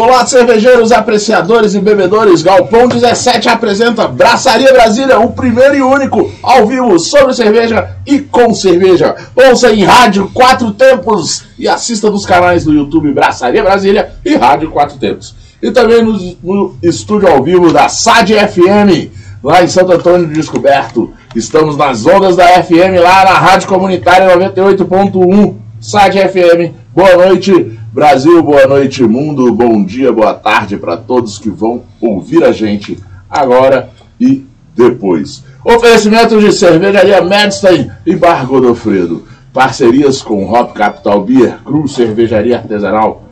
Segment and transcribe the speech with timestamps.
[0.00, 2.40] Olá, cervejeiros, apreciadores e bebedores.
[2.40, 8.54] Galpão 17 apresenta Braçaria Brasília, o primeiro e único ao vivo sobre cerveja e com
[8.54, 9.14] cerveja.
[9.36, 14.70] Ouça em Rádio Quatro Tempos e assista nos canais do YouTube Braçaria Brasília e Rádio
[14.70, 15.34] Quatro Tempos.
[15.62, 19.12] E também no, no estúdio ao vivo da SAD FM,
[19.44, 21.12] lá em Santo Antônio do Descoberto.
[21.36, 26.74] Estamos nas ondas da FM, lá na Rádio Comunitária 98.1, SAD FM.
[26.94, 27.78] Boa noite.
[27.92, 32.96] Brasil, boa noite, mundo, bom dia, boa tarde para todos que vão ouvir a gente
[33.28, 33.90] agora
[34.20, 35.42] e depois.
[35.64, 39.26] Oferecimento de cervejaria Medstein e Bar Godofredo.
[39.52, 43.24] Parcerias com Hop Capital Beer, Cruz Cervejaria Artesanal,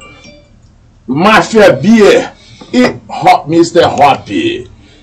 [1.06, 2.32] Máfia Beer
[2.72, 3.84] e Hop Mr.
[3.84, 4.28] Hop.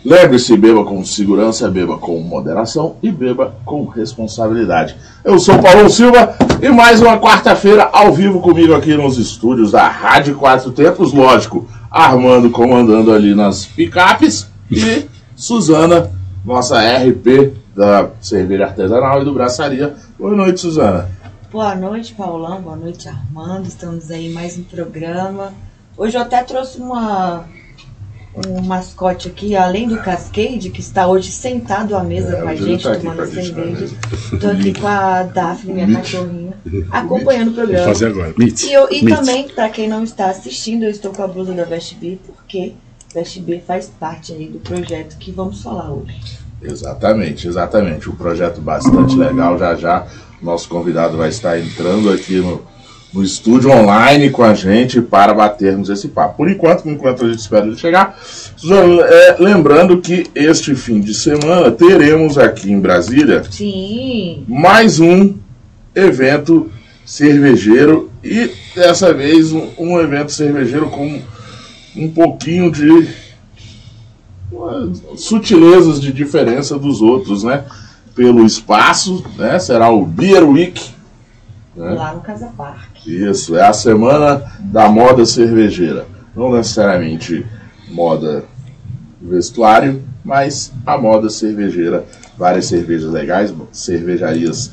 [0.06, 4.96] Lembre-se, beba com segurança, beba com moderação e beba com responsabilidade.
[5.24, 9.88] Eu sou Paulo Silva e mais uma quarta-feira ao vivo comigo aqui nos estúdios da
[9.88, 16.12] Rádio Quatro Tempos, lógico, Armando comandando ali nas picapes e Suzana,
[16.46, 19.96] nossa RP da cerveja artesanal e do braçaria.
[20.20, 21.10] Boa noite, Suzana.
[21.52, 22.62] Boa noite, Paulão.
[22.62, 23.68] Boa noite, Armando.
[23.68, 25.52] Estamos aí mais um programa.
[25.98, 27.46] Hoje eu até trouxe uma
[28.48, 32.56] um mascote aqui, além do Cascade, que está hoje sentado à mesa É, com a
[32.56, 33.86] gente, tá tomando cerveja.
[34.34, 36.54] Estou aqui com a Daphne, minha cachorrinha,
[36.92, 37.86] acompanhando o Vou programa.
[37.86, 38.34] fazer agora.
[38.38, 38.64] Mitz.
[38.64, 39.18] E, eu, e Mitz.
[39.20, 42.74] também, para quem não está assistindo, eu estou com a blusa da Vest B, porque
[43.14, 46.38] Vest B faz parte aí do projeto que vamos falar hoje.
[46.62, 48.10] Exatamente, exatamente.
[48.10, 49.58] Um projeto bastante legal.
[49.58, 50.08] Já já
[50.42, 52.62] nosso convidado vai estar entrando aqui no,
[53.16, 56.36] no estúdio online com a gente para batermos esse papo.
[56.38, 58.20] Por enquanto, enquanto a gente espera ele chegar,
[59.08, 65.34] é, lembrando que este fim de semana teremos aqui em Brasília Sim, mais um
[65.96, 66.70] evento
[67.06, 71.22] cervejeiro e dessa vez um, um evento cervejeiro com
[71.96, 73.08] um pouquinho de
[74.52, 77.64] uh, sutilezas de diferença dos outros, né?
[78.14, 79.58] Pelo espaço, né?
[79.60, 80.82] Será o Beer Week.
[81.76, 81.92] Né?
[81.94, 83.06] lá no Casa Park.
[83.06, 86.06] Isso, é a semana da moda cervejeira.
[86.36, 87.46] Não necessariamente
[87.90, 88.44] moda
[89.22, 92.06] vestuário, mas a moda cervejeira.
[92.38, 94.72] Várias cervejas legais, cervejarias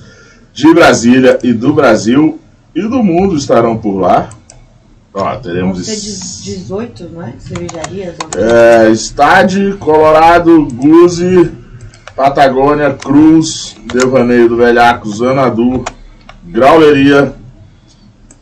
[0.53, 2.41] de Brasília e do Brasil
[2.75, 4.31] e do mundo estarão por lá.
[5.15, 7.35] Ó, Vão teremos ser de- 18, não é?
[7.39, 8.17] Cervejarias.
[8.37, 8.91] é,
[9.79, 11.53] Colorado, Guzi,
[12.17, 15.85] Patagônia, Cruz, Devaneio do Velhaco, Zanadu,
[16.53, 17.35] Grauleria,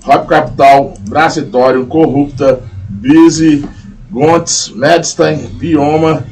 [0.04, 3.64] Hop Capital, Bracitório, Corrupta, Busy,
[4.10, 6.24] Gontes, Medstein, Bioma,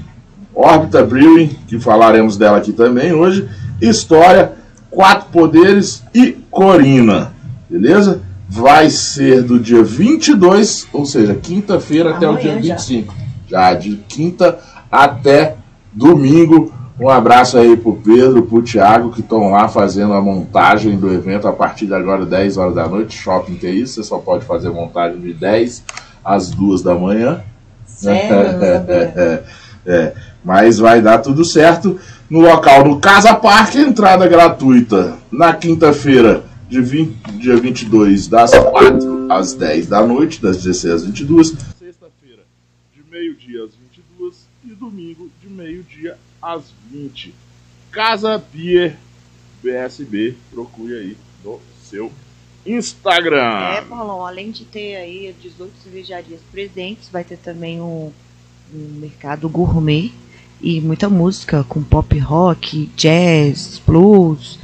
[0.55, 3.49] Órbita Brewing, que falaremos dela aqui também hoje,
[3.81, 4.55] História,
[4.91, 7.33] Quatro Poderes e Corina,
[7.71, 8.22] beleza?
[8.49, 12.75] Vai ser do dia 22, ou seja, quinta-feira até o dia Amanhã já.
[12.75, 13.15] 25.
[13.47, 14.59] Já de quinta
[14.91, 15.56] até
[15.93, 16.72] domingo.
[17.00, 21.47] Um abraço aí pro Pedro, pro Thiago, que estão lá fazendo a montagem do evento
[21.47, 23.16] a partir de agora, 10 horas da noite.
[23.16, 25.84] Shopping isso, você só pode fazer montagem de 10
[26.25, 27.41] às 2 da manhã.
[27.87, 29.44] Sério, sabia.
[29.87, 30.14] É, é,
[30.44, 31.98] mas vai dar tudo certo
[32.28, 39.32] no local no Casa Parque, entrada gratuita na quinta-feira, de 20, dia 22, das 4
[39.32, 41.48] às 10 da noite, das 16 às 22.
[41.78, 42.42] Sexta-feira,
[42.94, 46.16] de meio-dia às 22 e domingo, de meio-dia
[46.48, 47.34] às 20.
[47.91, 48.97] Casa Beer
[49.62, 52.10] BSB, procure aí no seu
[52.64, 53.75] Instagram.
[53.76, 58.12] É, Paulão, além de ter aí 18 cervejarias presentes, vai ter também um,
[58.72, 60.10] um mercado gourmet
[60.60, 64.58] e muita música com pop rock, jazz, blues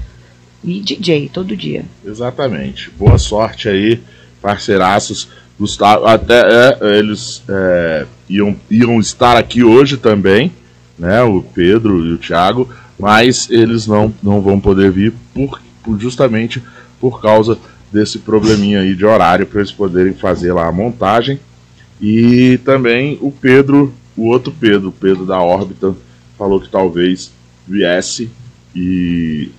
[0.62, 1.84] e DJ todo dia.
[2.04, 2.90] Exatamente.
[2.90, 4.00] Boa sorte aí,
[4.40, 5.28] parceiraços.
[5.58, 10.52] Gustavo, até é, eles é, iam, iam estar aqui hoje também,
[10.98, 11.22] né?
[11.22, 12.68] O Pedro e o Thiago,
[12.98, 16.62] mas eles não, não vão poder vir por, por- justamente
[17.00, 17.58] por causa
[17.92, 21.38] desse probleminha aí de horário para eles poderem fazer lá a montagem.
[22.00, 25.94] E também o Pedro, o outro Pedro, o Pedro da órbita,
[26.36, 27.30] falou que talvez
[27.66, 28.28] viesse
[28.74, 29.50] e,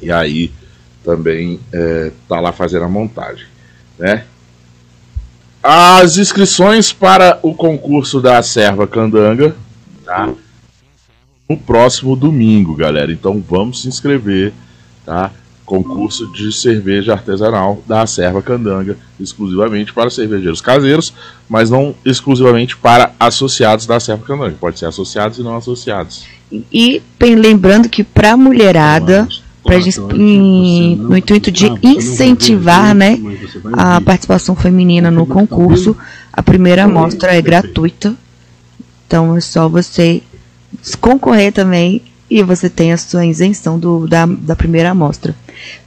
[0.00, 0.52] e aí
[1.04, 3.44] também é, tá lá fazendo a montagem,
[3.98, 4.24] né?
[5.62, 9.56] As inscrições para o concurso da Serva Candanga,
[10.04, 10.32] tá?
[11.48, 13.12] No próximo domingo, galera.
[13.12, 14.52] Então vamos se inscrever,
[15.04, 15.30] tá?
[15.64, 21.12] concurso de cerveja artesanal da Serva Candanga, exclusivamente para cervejeiros caseiros,
[21.48, 24.56] mas não exclusivamente para associados da Serva Candanga.
[24.60, 26.24] Pode ser associados e não associados.
[26.72, 29.26] E bem, lembrando que para a mulherada,
[29.62, 33.18] pra gente, em, no intuito de incentivar né,
[33.72, 35.96] a participação feminina no concurso,
[36.32, 38.14] a primeira amostra é gratuita.
[39.14, 40.20] Então é só você
[41.00, 45.36] concorrer também e você tem a sua isenção do, da, da primeira amostra.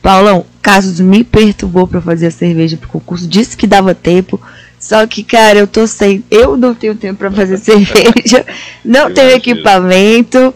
[0.02, 4.40] Paulão, Casos me perturbou para fazer a cerveja pro concurso, disse que dava tempo,
[4.80, 6.24] só que, cara, eu tô sem.
[6.32, 8.46] Eu não tenho tempo para fazer cerveja,
[8.84, 10.54] não tenho equipamento.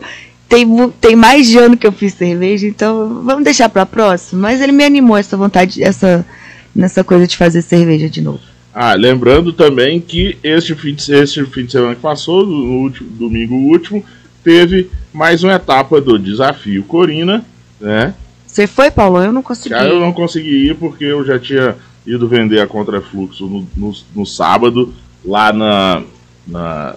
[0.48, 0.66] Tem,
[1.02, 4.44] tem mais de ano que eu fiz cerveja, então vamos deixar para próxima.
[4.44, 6.26] Mas ele me animou essa vontade, essa
[6.74, 8.51] nessa coisa de fazer cerveja de novo.
[8.74, 13.10] Ah, lembrando também que este fim de, este fim de semana que passou, no último,
[13.12, 14.04] domingo último,
[14.44, 17.44] teve mais uma etapa do desafio Corina,
[17.80, 18.14] né?
[18.48, 19.22] Você foi, Paulo?
[19.22, 19.70] Eu não consegui.
[19.70, 21.76] Já eu não consegui ir porque eu já tinha
[22.06, 26.04] ido vender a Contrafluxo no, no, no sábado, lá na,
[26.48, 26.96] na,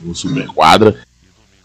[0.00, 0.96] no Superquadra.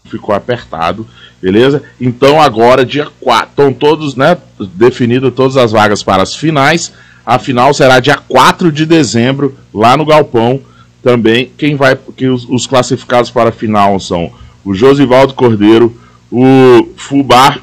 [0.04, 1.06] Ficou apertado,
[1.40, 1.82] beleza?
[2.00, 4.38] Então agora, dia 4, estão todos, né?
[4.74, 6.92] Definidas todas as vagas para as finais.
[7.28, 10.62] A final será dia 4 de dezembro, lá no Galpão.
[11.02, 11.94] Também, quem vai.
[12.16, 14.32] Que os, os classificados para a final são
[14.64, 15.94] o Josivaldo Cordeiro,
[16.32, 17.60] o Fubar,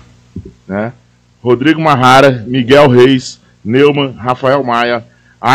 [0.68, 0.94] né?
[1.42, 5.04] Rodrigo Marrara, Miguel Reis, Neumann, Rafael Maia,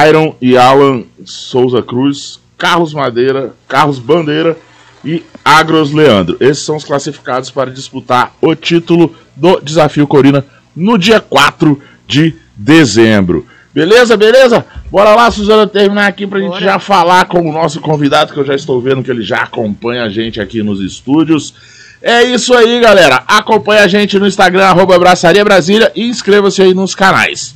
[0.08, 4.58] Iron e Alan Souza Cruz, Carlos Madeira, Carlos Bandeira
[5.04, 6.36] e Agros Leandro.
[6.40, 12.34] Esses são os classificados para disputar o título do Desafio Corina no dia 4 de
[12.56, 13.46] dezembro.
[13.72, 14.66] Beleza, beleza?
[14.90, 16.52] Bora lá, Suzana, terminar aqui pra Bora.
[16.52, 19.42] gente já falar com o nosso convidado, que eu já estou vendo que ele já
[19.42, 21.54] acompanha a gente aqui nos estúdios.
[22.02, 23.22] É isso aí, galera.
[23.28, 27.54] Acompanhe a gente no Instagram, arroba Abraçaria Brasília e inscreva-se aí nos canais.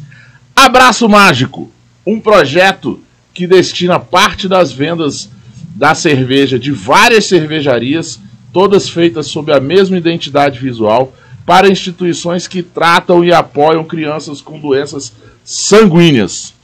[0.54, 1.70] Abraço Mágico,
[2.06, 3.00] um projeto
[3.32, 5.28] que destina parte das vendas
[5.74, 8.20] da cerveja de várias cervejarias,
[8.52, 11.12] todas feitas sob a mesma identidade visual,
[11.46, 15.12] para instituições que tratam e apoiam crianças com doenças
[15.44, 16.54] sanguíneas.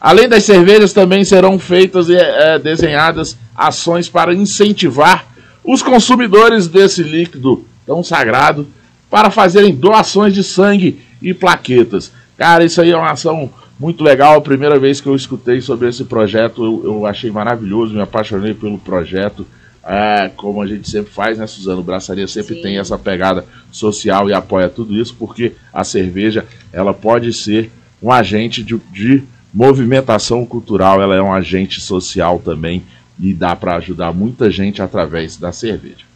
[0.00, 5.26] Além das cervejas, também serão feitas e é, desenhadas ações para incentivar
[5.64, 8.66] os consumidores desse líquido tão sagrado
[9.08, 12.10] para fazerem doações de sangue e plaquetas.
[12.36, 14.38] Cara, isso aí é uma ação muito legal.
[14.38, 18.54] A primeira vez que eu escutei sobre esse projeto, eu, eu achei maravilhoso, me apaixonei
[18.54, 19.46] pelo projeto.
[19.84, 21.80] É, como a gente sempre faz, né, Suzano?
[21.80, 22.62] O Braçaria sempre Sim.
[22.62, 27.70] tem essa pegada social e apoia tudo isso, porque a cerveja ela pode ser
[28.00, 32.82] um agente de, de movimentação cultural, ela é um agente social também
[33.18, 36.12] e dá para ajudar muita gente através da cerveja.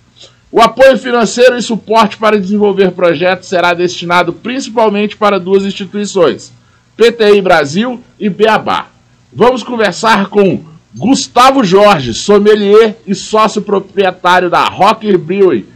[0.50, 6.52] O apoio financeiro e suporte para desenvolver projetos será destinado principalmente para duas instituições,
[6.96, 8.86] PTI Brasil e Beabá.
[9.32, 10.64] Vamos conversar com
[10.94, 15.66] Gustavo Jorge, sommelier e sócio proprietário da Rocker Brewery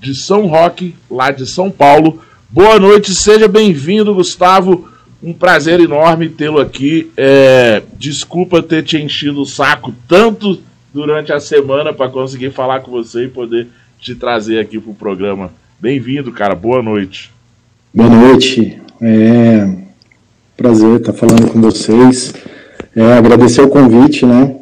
[0.00, 4.88] de São Roque, lá de São Paulo, Boa noite, seja bem-vindo, Gustavo.
[5.22, 7.10] Um prazer enorme tê-lo aqui.
[7.14, 10.58] É, desculpa ter te enchido o saco tanto
[10.92, 13.66] durante a semana para conseguir falar com você e poder
[14.00, 15.52] te trazer aqui para o programa.
[15.78, 16.54] Bem-vindo, cara.
[16.54, 17.30] Boa noite.
[17.92, 18.80] Boa noite.
[19.02, 19.68] É
[20.56, 22.32] prazer estar falando com vocês.
[22.94, 24.56] É, agradecer o convite, né?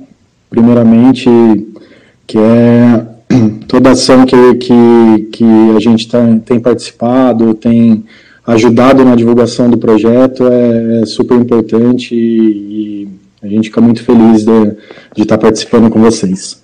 [0.51, 1.29] Primeiramente,
[2.27, 3.07] que é
[3.67, 5.45] toda ação que, que, que
[5.77, 8.05] a gente tá, tem participado, tem
[8.47, 13.09] ajudado na divulgação do projeto é, é super importante e, e,
[13.43, 14.77] a gente fica muito feliz de,
[15.23, 16.63] estar tá participando com vocês.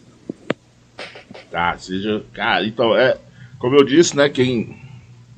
[1.51, 2.23] Tá, seja.
[2.33, 3.17] Cara, então, é,
[3.59, 4.75] como eu disse, né, quem,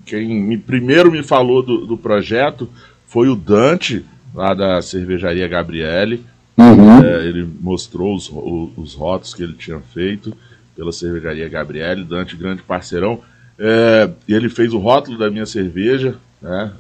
[0.07, 2.69] quem me, primeiro me falou do, do projeto
[3.07, 4.05] foi o Dante,
[4.35, 6.25] lá da cervejaria Gabriele.
[6.59, 7.05] Uhum.
[7.05, 10.37] É, ele mostrou os, os, os rótulos que ele tinha feito
[10.77, 13.21] pela cervejaria Gabriele, Dante, grande parceirão.
[13.59, 16.73] É, e ele fez o rótulo da minha cerveja, né?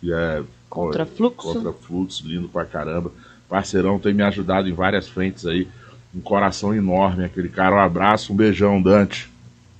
[0.00, 1.52] Que é contra fluxo.
[1.52, 3.10] Contra fluxo, lindo pra caramba.
[3.48, 5.66] Parceirão tem me ajudado em várias frentes aí.
[6.14, 7.74] Um coração enorme, aquele cara.
[7.74, 9.28] Um abraço, um beijão, Dante.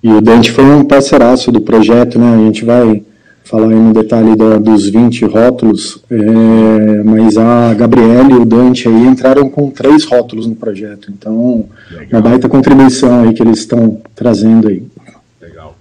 [0.02, 2.34] E o Dante foi um parceiraço do projeto, né?
[2.34, 3.02] A gente vai
[3.44, 8.88] falar aí no detalhe da, dos 20 rótulos, é, mas a Gabriela e o Dante
[8.88, 12.06] aí entraram com três rótulos no projeto, então Legal.
[12.10, 14.82] uma baita contribuição aí que eles estão trazendo aí.
[15.40, 15.76] Legal.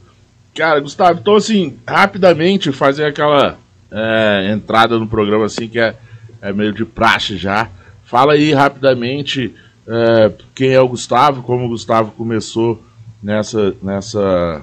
[0.53, 3.57] Cara, Gustavo, então assim, rapidamente fazer aquela
[3.89, 5.95] é, entrada no programa assim que é,
[6.41, 7.69] é meio de praxe já.
[8.03, 9.55] Fala aí rapidamente
[9.87, 12.83] é, quem é o Gustavo, como o Gustavo começou
[13.21, 14.61] nessa, nessa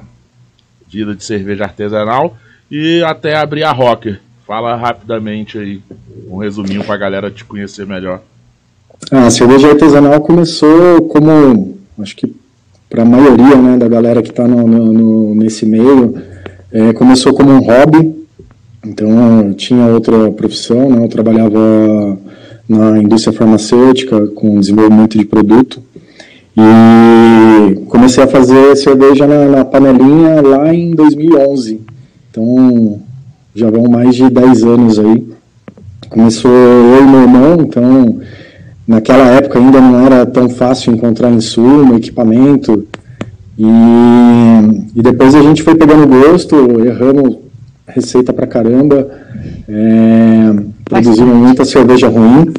[0.86, 2.36] vida de cerveja artesanal
[2.70, 4.20] e até abrir a Rocker.
[4.46, 5.80] fala rapidamente aí,
[6.28, 8.22] um resuminho para a galera te conhecer melhor.
[9.10, 12.34] Ah, a cerveja artesanal começou como, acho que
[12.88, 16.14] para a maioria né, da galera que está no, no, nesse meio,
[16.72, 18.20] é, começou como um hobby.
[18.84, 22.18] Então, eu tinha outra profissão, né, eu trabalhava
[22.68, 25.82] na indústria farmacêutica com desenvolvimento de produto.
[26.56, 31.80] E comecei a fazer cerveja na, na panelinha lá em 2011.
[32.30, 33.00] Então,
[33.54, 35.26] já vão mais de 10 anos aí.
[36.08, 38.20] Começou eu e meu irmão, então
[38.86, 42.86] naquela época ainda não era tão fácil encontrar insumo, equipamento.
[43.58, 43.66] E,
[44.96, 47.38] e depois a gente foi pegando gosto, erramos
[47.86, 49.08] receita pra caramba,
[49.68, 52.52] é, produzimos muita cerveja ruim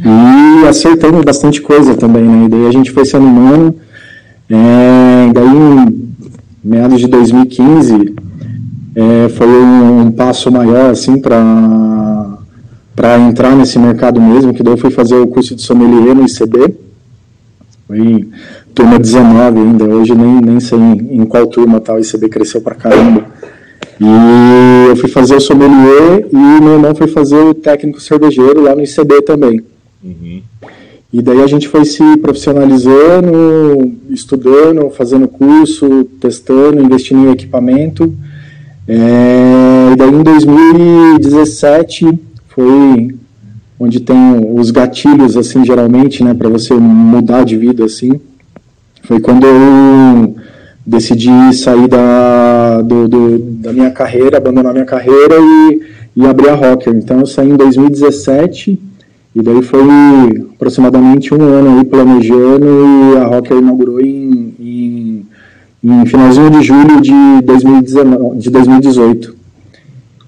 [0.00, 2.46] e acertamos bastante coisa também, né?
[2.46, 3.74] E daí a gente foi se animando.
[4.48, 8.14] É, daí, em meados de 2015,
[9.00, 11.38] é, foi um, um, passo maior, assim, para
[12.96, 16.26] para entrar nesse mercado mesmo, que daí eu fui fazer o curso de sommelier no
[16.26, 16.74] ICB,
[17.86, 18.28] foi
[18.74, 22.60] turma 19 ainda, hoje nem, nem sei em, em qual turma tá, o ICB cresceu
[22.60, 23.24] pra caramba.
[24.00, 28.74] E eu fui fazer o sommelier e meu irmão foi fazer o técnico cervejeiro lá
[28.74, 29.62] no ICB também.
[30.02, 30.42] Uhum.
[31.12, 38.12] E daí a gente foi se profissionalizando, estudando, fazendo curso, testando, investindo em equipamento.
[38.88, 42.18] É, e daí em 2017
[42.48, 43.14] foi
[43.78, 44.16] onde tem
[44.54, 48.18] os gatilhos, assim, geralmente, né, para você mudar de vida, assim.
[49.04, 50.34] Foi quando eu
[50.84, 55.82] decidi sair da, do, do, da minha carreira, abandonar minha carreira e,
[56.16, 56.94] e abrir a Rocker.
[56.96, 58.78] Então eu saí em 2017
[59.36, 59.82] e daí foi
[60.54, 64.54] aproximadamente um ano aí planejando e a Rocker inaugurou em,
[65.82, 69.36] em finalzinho de julho de, 2019, de 2018.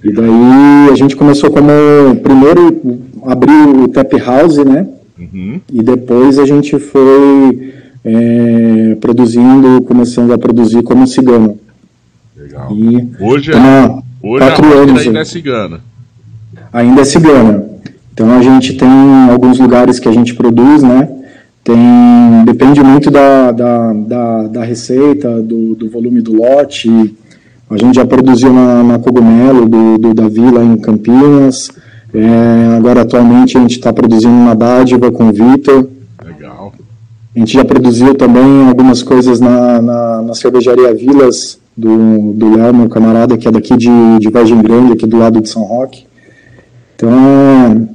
[0.04, 4.86] E daí a gente começou como primeiro abriu o Tap House, né?
[5.18, 5.60] Uhum.
[5.72, 11.58] E depois a gente foi é, produzindo, começando a produzir como cigano.
[12.36, 12.72] Legal.
[12.72, 15.80] E hoje, é, hoje quatro a anos, ainda é cigana.
[16.72, 17.64] Ainda é cigana.
[18.14, 18.88] Então a gente tem
[19.30, 21.08] alguns lugares que a gente produz, né?
[21.70, 26.90] Tem, depende muito da, da, da, da receita, do, do volume do lote,
[27.70, 31.70] a gente já produziu na, na Cogumelo, do, do Davi, lá em Campinas.
[32.12, 35.86] É, agora, atualmente, a gente está produzindo na Dádiva com o Vitor.
[36.24, 36.72] Legal.
[37.36, 42.74] A gente já produziu também algumas coisas na, na, na cervejaria Vilas, do, do Léo,
[42.74, 46.04] meu camarada, que é daqui de, de Vargem Grande, aqui do lado de São Roque.
[46.96, 47.88] Então,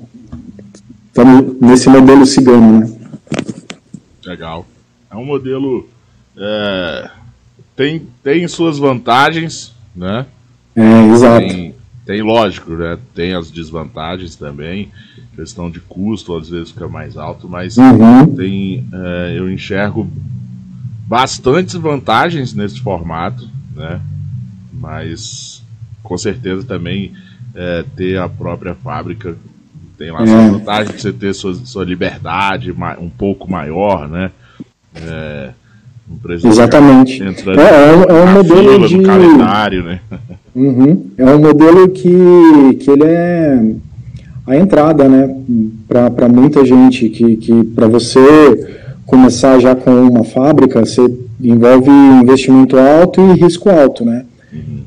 [1.07, 2.94] estamos nesse modelo cigano, né?
[4.25, 4.65] Legal.
[5.09, 5.89] É um modelo...
[6.37, 7.09] É
[7.75, 10.25] tem, tem suas vantagens, né?
[10.75, 11.47] É, exato.
[11.47, 12.97] Tem, tem, lógico, né?
[13.13, 14.91] Tem as desvantagens também.
[15.35, 18.33] Questão de custo, às vezes fica mais alto, mas uhum.
[18.35, 20.09] tem, é, eu enxergo
[21.05, 23.99] bastantes vantagens nesse formato, né?
[24.71, 25.61] Mas
[26.01, 27.13] com certeza também
[27.53, 29.37] é, ter a própria fábrica
[29.97, 30.23] tem lá é.
[30.23, 34.31] essa vantagem de você ter sua, sua liberdade um pouco maior, né?
[34.95, 35.49] É,
[36.43, 37.21] Exatamente.
[37.21, 39.99] É, é, é, um modelo de calendário, né?
[40.55, 41.07] Uhum.
[41.17, 42.07] É um modelo que,
[42.79, 43.61] que ele é
[44.47, 45.35] a entrada, né,
[45.85, 51.01] para muita gente que, que para você começar já com uma fábrica, você
[51.41, 54.23] envolve investimento alto e risco alto, né?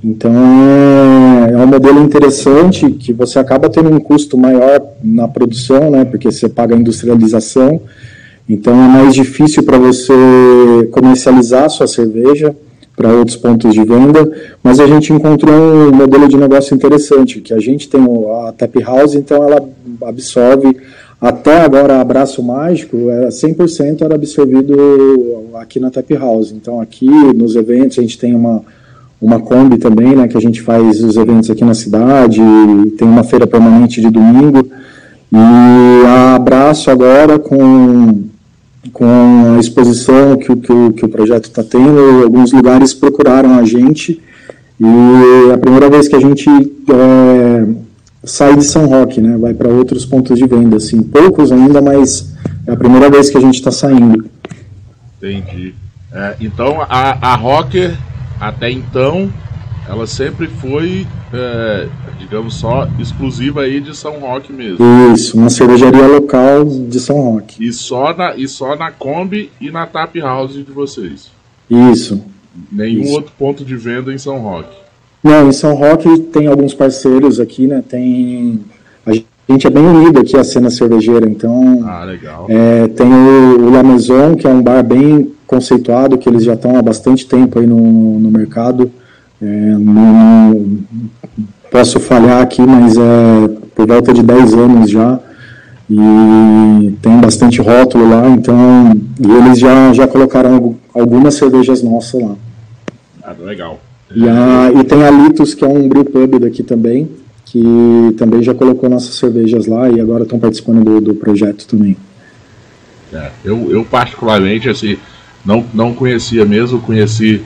[0.03, 5.91] Então é, é um modelo interessante que você acaba tendo um custo maior na produção,
[5.91, 6.05] né?
[6.05, 7.81] Porque você paga a industrialização
[8.49, 10.13] então é mais difícil para você
[10.91, 12.57] comercializar a sua cerveja
[12.97, 14.29] para outros pontos de venda,
[14.63, 18.75] mas a gente encontrou um modelo de negócio interessante, que a gente tem a Tap
[18.81, 19.69] House, então ela
[20.03, 20.77] absorve,
[21.21, 24.75] até agora Abraço Mágico, era 100% era absorvido
[25.55, 26.51] aqui na Tap House.
[26.51, 28.65] Então aqui nos eventos a gente tem uma,
[29.21, 32.41] uma Kombi também, né, que a gente faz os eventos aqui na cidade,
[32.97, 34.69] tem uma feira permanente de domingo,
[35.33, 36.07] e
[36.37, 38.25] Abraço agora com
[38.93, 43.65] com a exposição que, que, o, que o projeto está tendo, alguns lugares procuraram a
[43.65, 44.21] gente
[44.81, 47.67] e é a primeira vez que a gente é,
[48.25, 52.33] sai de São Roque, né, vai para outros pontos de venda, assim, poucos ainda, mas
[52.67, 54.25] é a primeira vez que a gente está saindo.
[55.21, 55.75] Entendi.
[56.13, 57.97] É, então a, a Rocker
[58.41, 59.31] até então
[59.89, 64.85] ela sempre foi, é, digamos só, exclusiva aí de São Roque mesmo.
[65.15, 67.65] Isso, uma cervejaria local de São Roque.
[67.65, 71.31] E só na, e só na Kombi e na Tap House de vocês.
[71.71, 72.23] Isso.
[72.71, 73.13] Nenhum Isso.
[73.15, 74.77] outro ponto de venda em São Roque.
[75.25, 77.83] Não, em São Roque tem alguns parceiros aqui, né?
[77.89, 78.61] Tem
[79.07, 82.45] a gente é bem unido aqui a cena cervejeira, então ah, legal.
[82.51, 86.55] É, tem o, o La Maison, que é um bar bem conceituado, que eles já
[86.55, 88.93] estão há bastante tempo aí no, no mercado.
[89.43, 90.79] É, não,
[91.71, 95.19] posso falhar aqui, mas é por volta de 10 anos já
[95.91, 102.35] e tem bastante rótulo lá, então e eles já, já colocaram algumas cervejas nossas lá.
[103.23, 103.81] Ah, legal.
[104.15, 107.09] E, a, e tem a Litos, que é um brew pub daqui também,
[107.45, 111.97] que também já colocou nossas cervejas lá e agora estão participando do, do projeto também.
[113.13, 114.99] É, eu, eu particularmente assim
[115.49, 117.43] não, não conhecia mesmo, conheci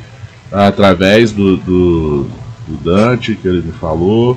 [0.50, 2.26] através do, do,
[2.66, 4.36] do Dante que ele me falou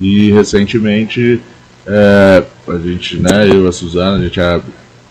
[0.00, 1.40] e recentemente
[1.86, 4.60] é, a gente, né, eu e a Suzana, a gente é,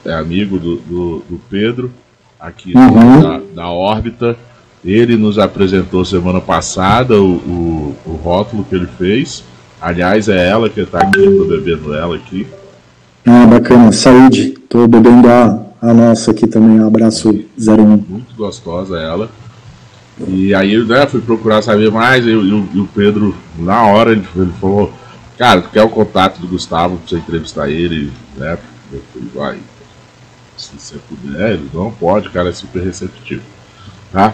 [0.06, 1.92] é amigo do, do, do, Pedro,
[2.38, 3.22] aqui uhum.
[3.22, 4.36] da, da órbita.
[4.84, 9.46] Ele nos apresentou semana passada o, o, o, rótulo que ele fez.
[9.82, 12.46] Aliás, é ela que está aqui, estou bebendo ela aqui.
[13.26, 14.56] Ah, bacana, saúde.
[14.62, 17.76] Estou bebendo a, a nossa aqui também, abraço 01.
[17.86, 19.30] Muito gostosa ela.
[20.28, 24.26] E aí né, fui procurar saber mais, e, e, e o Pedro, na hora, ele,
[24.36, 24.94] ele falou
[25.38, 28.58] Cara, tu quer o contato do Gustavo pra você entrevistar ele, né?
[28.92, 29.58] Eu falei, vai.
[30.56, 33.42] Se você puder, ele não pode, cara, é super receptivo.
[34.12, 34.34] Tá?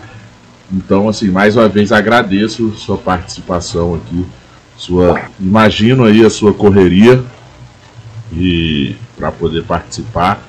[0.72, 4.26] Então, assim, mais uma vez agradeço sua participação aqui.
[4.76, 7.24] Sua, imagino aí a sua correria
[8.32, 10.42] e para poder participar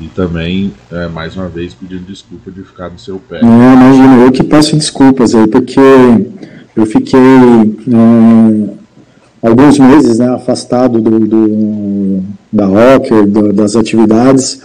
[0.00, 3.42] e também é, mais uma vez pedindo desculpa de ficar no seu pé.
[3.42, 5.78] Não, imagina, eu que peço desculpas aí porque
[6.74, 8.68] eu fiquei é,
[9.42, 14.60] alguns meses né, afastado do, do da Rocker, do, das atividades,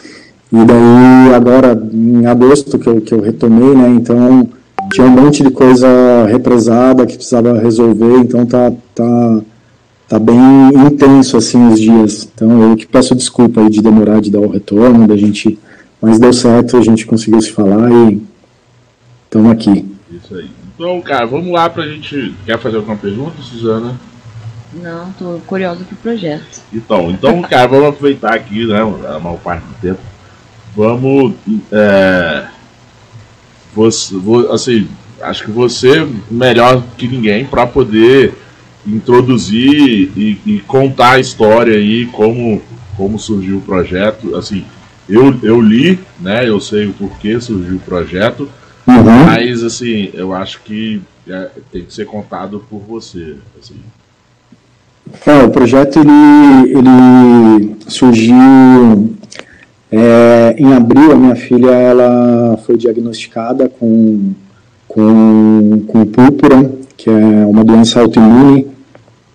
[0.51, 4.48] e daí agora em agosto que eu, que eu retomei, né, então
[4.92, 5.88] tinha um monte de coisa
[6.27, 9.42] represada que precisava resolver, então tá, tá,
[10.08, 10.38] tá bem
[10.88, 14.50] intenso assim os dias, então eu que peço desculpa aí de demorar de dar o
[14.50, 15.58] retorno, da gente,
[16.02, 18.22] mas deu certo, a gente conseguiu se falar e
[19.26, 19.86] estamos aqui.
[20.12, 20.50] Isso aí.
[20.76, 22.36] Então, cara, vamos lá pra gente.
[22.46, 23.96] Quer fazer alguma pergunta, Suzana?
[24.74, 26.62] Não, tô curioso pro projeto.
[26.74, 28.82] Então, então, cara, vamos aproveitar aqui, né?
[28.82, 30.02] A maior parte do tempo.
[30.76, 31.34] Vamos.
[31.72, 32.46] É,
[33.74, 34.15] você,
[34.52, 34.88] assim,
[35.22, 38.34] acho que você melhor que ninguém para poder
[38.86, 42.62] introduzir e, e, contar a história aí, como,
[42.95, 44.36] como surgiu o projeto.
[44.36, 44.63] Assim,
[45.10, 46.48] eu, eu li, né?
[46.48, 48.50] Eu sei o porquê surgiu o projeto,
[48.88, 49.26] uhum.
[49.26, 53.36] mas assim, eu acho que é, tem que ser contado por você.
[53.60, 53.76] Assim.
[55.26, 58.36] É, o projeto ele, ele surgiu
[59.91, 61.12] é, em abril.
[61.12, 64.34] A minha filha ela foi diagnosticada com,
[64.88, 68.67] com, com púrpura, que é uma doença autoimune,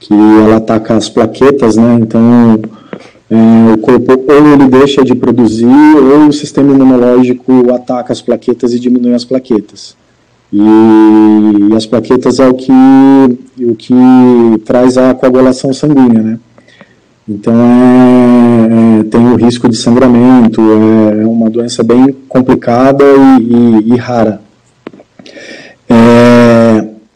[0.00, 1.98] que ela ataca as plaquetas, né?
[2.00, 2.58] Então
[3.30, 8.72] é, o corpo ou ele deixa de produzir ou o sistema imunológico ataca as plaquetas
[8.72, 9.94] e diminui as plaquetas.
[10.52, 12.72] E, e, as plaquetas é o que,
[13.60, 13.94] o que
[14.64, 16.40] traz a coagulação sanguínea, né?
[17.28, 23.04] Então é, é, tem o risco de sangramento, é, é uma doença bem complicada
[23.38, 24.40] e, e, e rara.
[25.88, 26.19] É,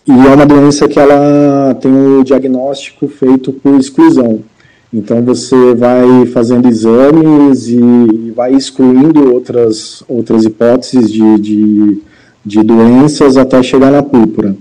[0.06, 4.40] e é uma doença que ela tem o diagnóstico feito por exclusão.
[4.92, 12.02] Então você vai fazendo exames e vai excluindo outras, outras hipóteses de, de
[12.44, 14.54] de doenças até chegar na púrpura.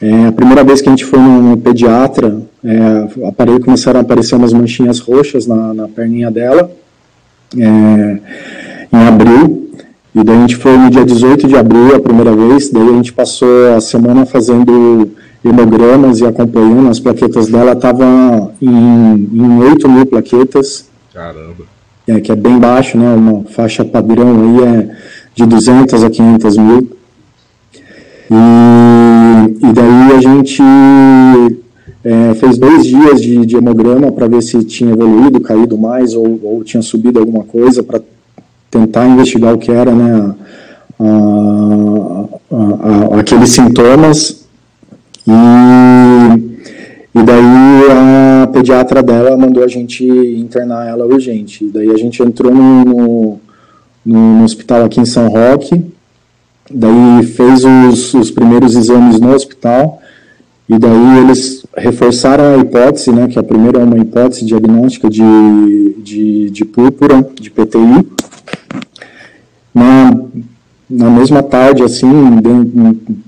[0.00, 4.52] É, a primeira vez que a gente foi no pediatra, é, começaram a aparecer umas
[4.52, 6.68] manchinhas roxas na, na perninha dela,
[7.56, 8.18] é,
[8.92, 9.70] em abril,
[10.14, 12.92] e daí a gente foi no dia 18 de abril a primeira vez, daí a
[12.92, 15.10] gente passou a semana fazendo
[15.44, 20.86] hemogramas e acompanhando, as plaquetas dela estavam em, em 8 mil plaquetas.
[21.12, 21.64] Caramba.
[22.06, 24.96] É, que é bem baixo, né, uma faixa padrão aí é
[25.34, 26.90] de 200 a 500 mil.
[28.30, 30.62] E, e daí a gente
[32.04, 36.40] é, fez dois dias de, de hemograma para ver se tinha evoluído, caído mais ou,
[36.42, 38.00] ou tinha subido alguma coisa para
[38.72, 40.34] tentar investigar o que era né,
[40.98, 44.44] a, a, a, aqueles sintomas.
[45.28, 45.30] E,
[47.14, 51.70] e daí a pediatra dela mandou a gente internar ela urgente.
[51.72, 53.40] Daí a gente entrou no, no,
[54.04, 55.92] no hospital aqui em São Roque
[56.72, 60.00] daí fez os, os primeiros exames no hospital,
[60.68, 65.94] e daí eles reforçaram a hipótese, né, que a primeira é uma hipótese diagnóstica de,
[65.98, 68.06] de, de púrpura, de PTI.
[69.74, 70.14] Na,
[70.88, 72.10] na mesma tarde, assim,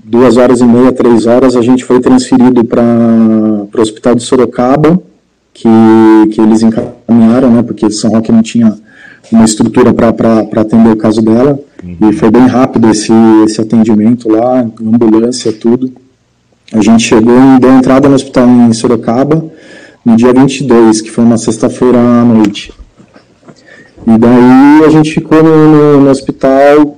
[0.03, 5.01] duas horas e meia, três horas, a gente foi transferido para o hospital de Sorocaba,
[5.53, 5.67] que,
[6.31, 8.77] que eles encaminharam, né, porque São Roque não tinha
[9.31, 12.09] uma estrutura para atender o caso dela, uhum.
[12.09, 13.11] e foi bem rápido esse,
[13.45, 15.91] esse atendimento lá, ambulância, tudo.
[16.71, 19.43] A gente chegou e deu entrada no hospital em Sorocaba
[20.05, 22.71] no dia 22, que foi uma sexta-feira à noite.
[24.07, 26.97] E daí a gente ficou no, no hospital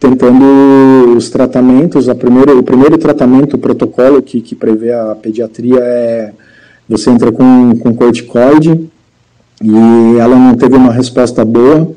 [0.00, 2.08] tentando os tratamentos.
[2.08, 6.32] A primeiro, o primeiro tratamento, o protocolo que, que prevê a pediatria é
[6.88, 8.88] você entra com, com corticoide
[9.62, 11.92] e ela não teve uma resposta boa.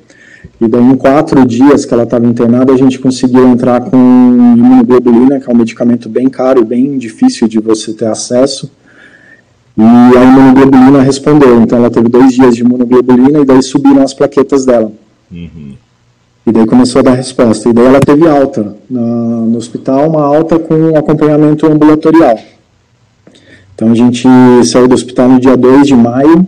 [0.60, 5.40] E daí, em quatro dias que ela estava internada, a gente conseguiu entrar com imunoglobulina,
[5.40, 8.70] que é um medicamento bem caro e bem difícil de você ter acesso.
[9.78, 11.62] E a imunoglobulina respondeu.
[11.62, 14.92] Então, ela teve dois dias de imunoglobulina e daí subiram as plaquetas dela.
[15.32, 15.74] Uhum.
[16.46, 17.70] E daí começou a dar resposta.
[17.70, 22.38] E daí ela teve alta na, no hospital, uma alta com acompanhamento ambulatorial.
[23.76, 24.28] Então, a gente
[24.66, 26.48] saiu do hospital no dia 2 de maio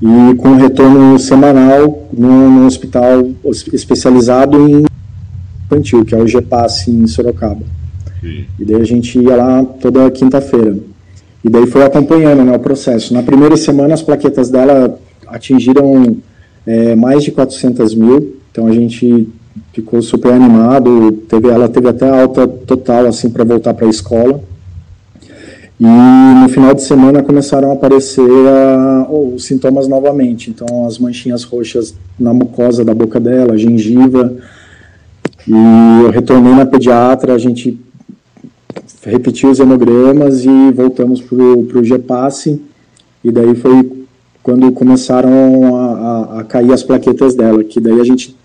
[0.00, 3.30] e com retorno semanal no, no hospital
[3.72, 4.84] especializado em
[5.72, 7.62] infantil, que é o GPAS em Sorocaba.
[8.20, 8.44] Sim.
[8.58, 10.76] E daí a gente ia lá toda quinta-feira.
[11.44, 13.12] E daí foi acompanhando né, o processo.
[13.12, 16.16] Na primeira semana, as plaquetas dela atingiram
[16.66, 19.28] é, mais de 400 mil, então a gente
[19.72, 21.12] ficou super animado.
[21.28, 24.40] Teve, ela teve até alta total assim para voltar para a escola.
[25.80, 30.48] E no final de semana começaram a aparecer a, oh, os sintomas novamente.
[30.48, 34.32] Então, as manchinhas roxas na mucosa da boca dela, gengiva.
[35.48, 37.76] E eu retornei na pediatra, a gente
[39.04, 42.46] repetiu os hemogramas e voltamos para o GPAS.
[43.24, 44.04] E daí foi
[44.42, 48.36] quando começaram a, a, a, cair as plaquetas dela, que daí a gente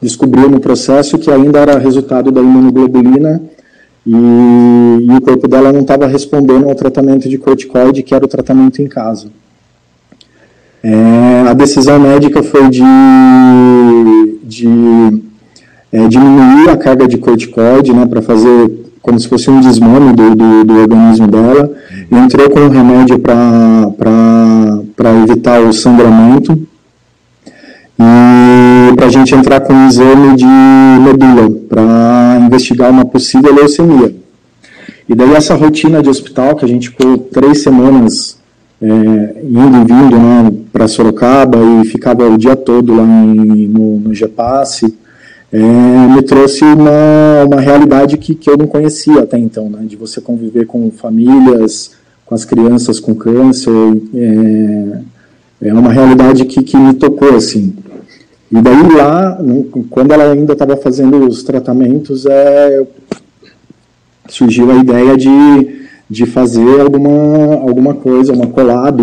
[0.00, 3.42] descobriu no processo que ainda era resultado da imunoglobulina
[4.06, 8.28] e, e o corpo dela não estava respondendo ao tratamento de corticoide, que era o
[8.28, 9.28] tratamento em casa.
[10.82, 12.82] É, a decisão médica foi de,
[14.42, 14.66] de
[15.92, 20.34] é, diminuir a carga de corticoide, né, para fazer como se fosse um desmame do,
[20.34, 21.70] do, do organismo dela,
[22.10, 23.92] entrou com um remédio para
[25.24, 26.66] evitar o sangramento,
[27.98, 34.14] e para a gente entrar com um exame de medula, para investigar uma possível leucemia.
[35.08, 38.38] E daí essa rotina de hospital, que a gente ficou três semanas
[38.80, 44.00] é, indo e vindo né, para Sorocaba e ficava o dia todo lá em, no,
[44.00, 44.82] no GPAS,
[45.52, 49.96] é, me trouxe uma, uma realidade que, que eu não conhecia até então, né, de
[49.96, 51.92] você conviver com famílias,
[52.24, 53.70] com as crianças com câncer,
[54.14, 57.74] é, é uma realidade que, que me tocou, assim.
[58.50, 59.38] E daí lá,
[59.90, 62.86] quando ela ainda estava fazendo os tratamentos, é,
[64.28, 69.00] surgiu a ideia de, de fazer alguma, alguma coisa, uma collab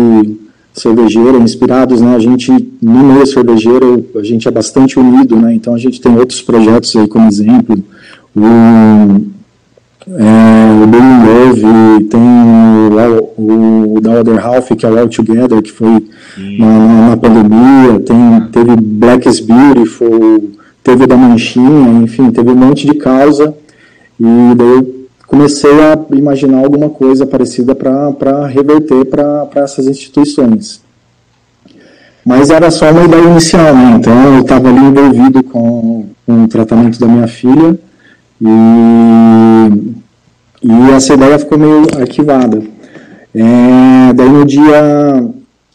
[0.80, 2.14] cervejeira, inspirados, né?
[2.14, 5.54] A gente, no meio cervejeiro, a gente é bastante unido, né?
[5.54, 7.78] Então a gente tem outros projetos aí como exemplo,
[8.34, 8.44] o,
[10.08, 12.20] é, o Love, tem
[13.36, 16.04] o, da Other Half, que é o All Together, que foi
[16.58, 20.50] na, na, pandemia, tem, teve Black is Beautiful,
[20.82, 23.54] teve da Manchinha, enfim, teve um monte de causa,
[24.18, 24.99] e daí
[25.30, 30.82] comecei a imaginar alguma coisa parecida para reverter para essas instituições.
[32.26, 33.96] Mas era só uma ideia inicial, né?
[33.96, 37.78] Então eu estava ali envolvido com, com o tratamento da minha filha
[38.42, 38.46] e,
[40.64, 42.60] e essa ideia ficou meio arquivada.
[43.32, 45.24] É, daí no dia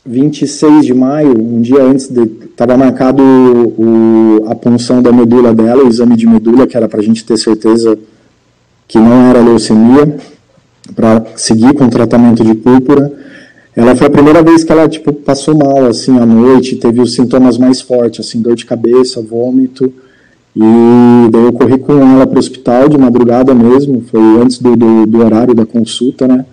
[0.06, 5.88] 26 de maio, um dia antes, estava marcado o, a punção da medula dela, o
[5.88, 7.98] exame de medula, que era para a gente ter certeza
[8.88, 10.18] que não era leucemia,
[10.96, 13.12] para seguir com o tratamento de púrpura.
[13.76, 17.14] Ela foi a primeira vez que ela tipo passou mal assim à noite, teve os
[17.14, 19.92] sintomas mais fortes, assim dor de cabeça, vômito.
[20.56, 24.76] E daí eu corri com ela para o hospital de madrugada mesmo, foi antes do,
[24.76, 26.46] do, do, horário da consulta, né?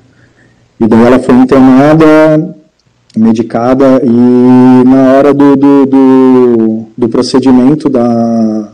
[0.80, 2.56] E daí ela foi internada,
[3.16, 8.71] medicada, e na hora do, do, do, do procedimento da,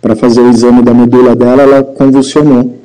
[0.00, 2.78] para fazer o exame da medula dela, ela convulsionou.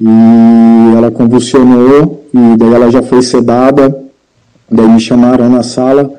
[0.00, 3.96] E ela convulsionou, e daí ela já foi sedada,
[4.70, 6.10] daí me chamaram na sala,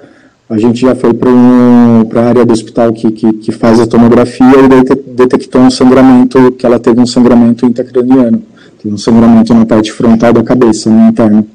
[0.50, 3.86] a gente já foi para um, a área do hospital que, que, que, faz a
[3.86, 4.84] tomografia e daí
[5.16, 8.42] detectou um sangramento, que ela teve um sangramento intracraniano,
[8.82, 11.48] teve um sangramento na parte frontal da cabeça, no interno.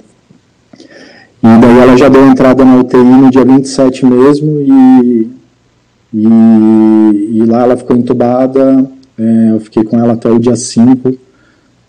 [1.42, 5.30] E daí ela já deu entrada na UTI no dia 27 mesmo, e
[6.16, 11.18] E, e lá ela ficou entubada, é, eu fiquei com ela até o dia 5,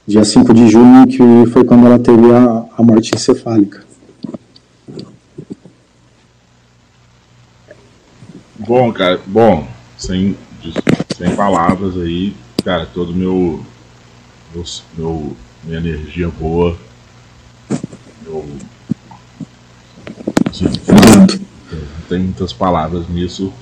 [0.07, 3.85] dia 5 de junho, que foi quando ela teve a, a morte encefálica.
[8.67, 10.35] Bom, cara, bom, sem,
[11.15, 13.63] sem palavras aí, cara, todo meu,
[14.97, 16.75] meu, minha energia boa,
[18.23, 18.43] meu,
[20.49, 23.53] assim, não tem muitas palavras nisso.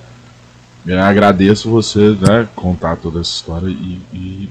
[0.86, 4.48] Eu agradeço você, né, contar toda essa história e, e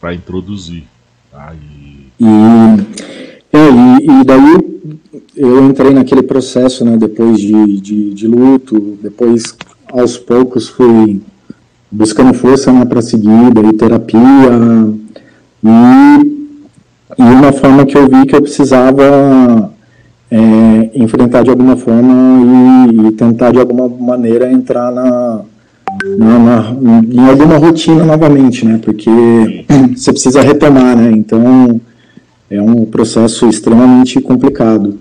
[0.00, 0.84] para introduzir,
[1.30, 1.52] tá?
[1.54, 2.12] E...
[2.20, 3.68] E, é,
[4.20, 4.92] e, daí
[5.36, 9.56] eu entrei naquele processo, né, depois de, de, de luto, depois
[9.92, 11.20] aos poucos fui
[11.90, 14.20] buscando força né, para seguir, daí terapia,
[15.64, 16.26] e,
[17.18, 19.71] e uma forma que eu vi que eu precisava
[20.32, 25.42] é, enfrentar de alguma forma e, e, tentar de alguma maneira entrar na,
[26.16, 29.10] na, na, em alguma rotina novamente, né, porque
[29.94, 31.78] você precisa retomar, né, então
[32.50, 34.98] é um processo extremamente complicado.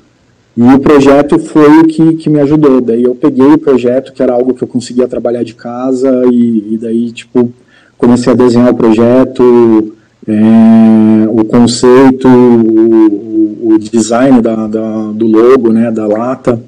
[0.56, 2.82] E o projeto foi o que, que me ajudou.
[2.82, 6.74] Daí eu peguei o projeto, que era algo que eu conseguia trabalhar de casa, e,
[6.74, 7.54] e daí, tipo,
[7.98, 9.94] comecei a desenhar o projeto,
[10.27, 16.62] é, o conceito, o, o design da, da, do logo, né, da lata.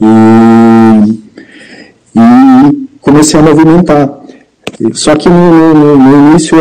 [0.00, 0.06] E,
[2.14, 4.20] e comecei a movimentar.
[4.92, 6.56] Só que no, no, no início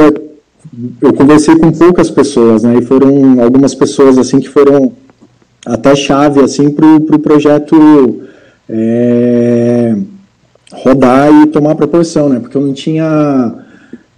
[1.01, 4.93] eu conversei com poucas pessoas, né, e foram algumas pessoas assim que foram
[5.65, 8.21] até chave assim para o pro projeto
[8.69, 9.95] é,
[10.71, 12.39] rodar e tomar proporção, né?
[12.39, 13.64] Porque eu não tinha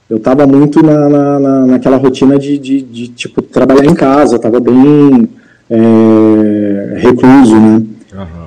[0.10, 4.60] eu estava muito na, na, naquela rotina de, de, de, tipo trabalhar em casa, estava
[4.60, 5.28] bem
[5.70, 7.84] é, recluso, né?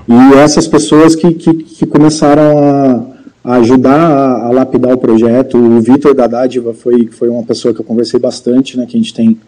[0.08, 0.30] Uhum.
[0.32, 3.02] E essas pessoas que, que, que começaram a,
[3.44, 7.74] a ajudar a, a, lapidar o projeto, o Vitor da Dádiva foi, foi uma pessoa
[7.74, 8.86] que eu conversei bastante, né?
[8.86, 9.38] Que a gente tem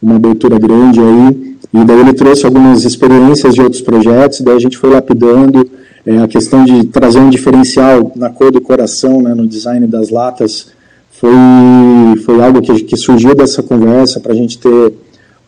[0.00, 4.60] uma abertura grande aí, e daí ele trouxe algumas experiências de outros projetos, daí a
[4.60, 5.68] gente foi lapidando
[6.06, 10.08] é, a questão de trazer um diferencial na cor do coração, né, no design das
[10.08, 10.68] latas,
[11.20, 11.30] foi,
[12.24, 14.92] foi algo que, que surgiu dessa conversa para a gente ter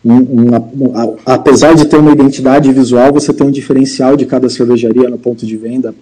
[0.03, 4.49] um, um, um, apesar de ter uma identidade visual, você tem um diferencial de cada
[4.49, 5.93] cervejaria no ponto de venda,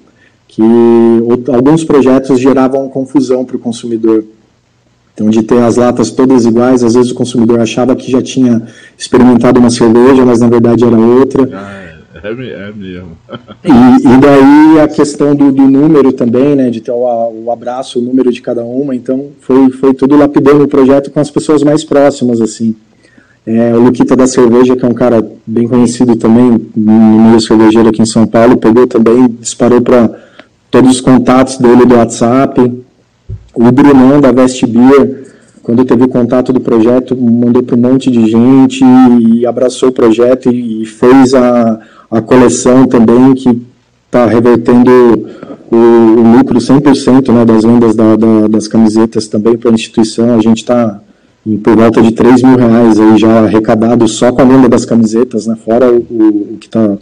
[0.47, 0.61] que
[1.53, 4.23] alguns projetos geravam confusão para o consumidor.
[5.13, 8.65] Então, de ter as latas todas iguais, às vezes o consumidor achava que já tinha
[8.97, 11.49] experimentado uma cerveja, mas na verdade era outra.
[11.53, 11.88] Ah, é,
[12.27, 13.17] é mesmo.
[13.63, 13.69] e,
[14.07, 18.01] e, daí a questão do, do, número também, né, de ter o, o, abraço, o
[18.01, 18.95] número de cada uma.
[18.95, 22.75] Então, foi, foi tudo lapidando o projeto com as pessoas mais próximas, assim.
[23.45, 27.89] É, o Luquita da Cerveja, que é um cara bem conhecido também no meio cervejeiro
[27.89, 30.09] aqui em São Paulo, pegou também, disparou para
[30.69, 32.61] todos os contatos dele do WhatsApp,
[33.55, 35.25] o Brunão da Vest Beer,
[35.63, 38.83] quando teve contato do projeto, mandou para um monte de gente
[39.21, 41.79] e abraçou o projeto e fez a,
[42.09, 43.61] a coleção também, que
[44.05, 44.91] está revertendo
[45.71, 50.35] o, o, lucro 100% né, das vendas da, da, das camisetas também para a instituição.
[50.35, 50.99] A gente está
[51.63, 55.47] por volta de 3 mil reais aí já arrecadado só com a venda das camisetas,
[55.47, 55.97] né, fora o,
[56.53, 56.97] o que está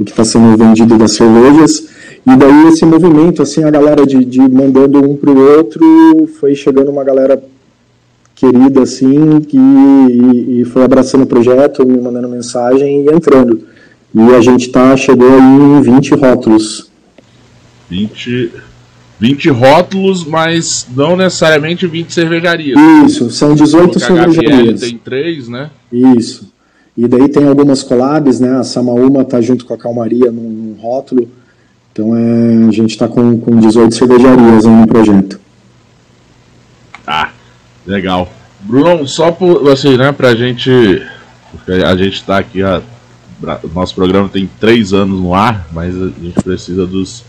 [0.00, 1.88] está sendo vendido das cervejas.
[2.26, 6.54] E daí esse movimento, assim, a galera de, de mandando um para o outro, foi
[6.54, 7.40] chegando uma galera
[8.34, 13.60] querida, assim, que, e, e, foi abraçando o projeto, me mandando mensagem e entrando.
[14.16, 16.90] E a gente tá, chegou aí em 20 rótulos.
[17.90, 18.50] 20,
[19.20, 22.80] 20 rótulos, mas não necessariamente 20 cervejarias.
[23.04, 24.80] Isso, são 18 cervejarias.
[24.80, 25.70] tem três, né?
[25.92, 26.50] Isso.
[26.96, 28.56] E daí tem algumas collabs, né?
[28.56, 31.28] A Samaúma tá junto com a Calmaria num, num rótulo.
[31.92, 35.38] Então é, a gente está com, com 18 cervejarias aí no projeto.
[37.06, 37.32] Ah,
[37.86, 38.32] legal.
[38.60, 41.02] Bruno, só por assim, né, pra gente.
[41.52, 42.62] Porque a gente está aqui,
[43.74, 47.24] nosso programa tem três anos no ar, mas a gente precisa dos.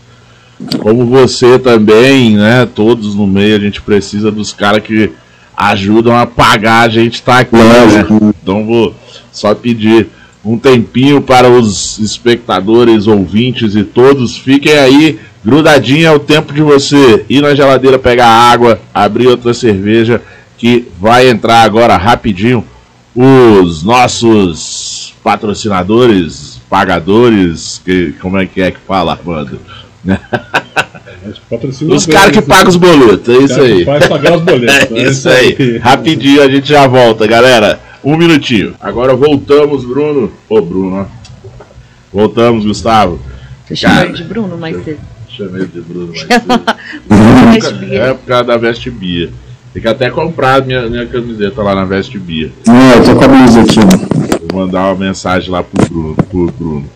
[0.80, 2.66] Como você também, né?
[2.66, 5.12] Todos no meio, a gente precisa dos caras que
[5.56, 8.06] ajudam a pagar a gente tá aqui, né?
[8.42, 8.94] Então vou
[9.32, 10.08] só pedir
[10.44, 14.36] um tempinho para os espectadores, ouvintes e todos.
[14.36, 19.52] Fiquem aí, grudadinho é o tempo de você ir na geladeira pegar água, abrir outra
[19.52, 20.22] cerveja,
[20.56, 22.64] que vai entrar agora rapidinho
[23.14, 24.97] os nossos
[25.28, 29.60] patrocinadores, pagadores, que, como é que é que fala, Armando?
[31.90, 33.84] Os caras que pagam os boletos, é isso aí.
[33.84, 34.88] Faz pagar os boletos.
[34.96, 35.76] É isso aí.
[35.76, 37.78] Rapidinho a gente já volta, galera.
[38.02, 38.74] Um minutinho.
[38.80, 40.32] Agora voltamos, Bruno.
[40.48, 41.06] Ô, Bruno, ó.
[42.10, 43.20] Voltamos, Gustavo.
[43.66, 44.96] Você chama de Bruno, mas você.
[45.28, 46.14] chamei de Bruno
[47.44, 47.92] mais cedo.
[47.92, 49.28] é por causa da Veste Bia.
[49.72, 52.50] Tem que até comprar minha, minha camiseta lá na Veste Bia.
[52.66, 53.80] É, eu tô com a blusa aqui,
[54.50, 56.14] Vou mandar uma mensagem lá pro Bruno.
[56.14, 56.90] Pro Bruno.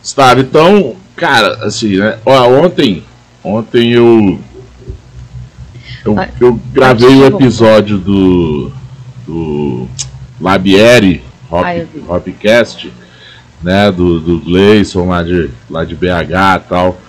[0.00, 2.18] Gustavo, então, cara, assim, né?
[2.26, 3.02] Ó, ontem,
[3.42, 4.38] ontem eu.
[6.04, 8.72] Eu, eu gravei o um episódio do.
[9.26, 9.86] do
[10.40, 11.64] Labieri, Hop,
[12.08, 12.92] Hopcast,
[13.62, 13.90] né?
[13.90, 16.06] Do, do Gleison lá de, lá de BH
[16.56, 17.00] e tal.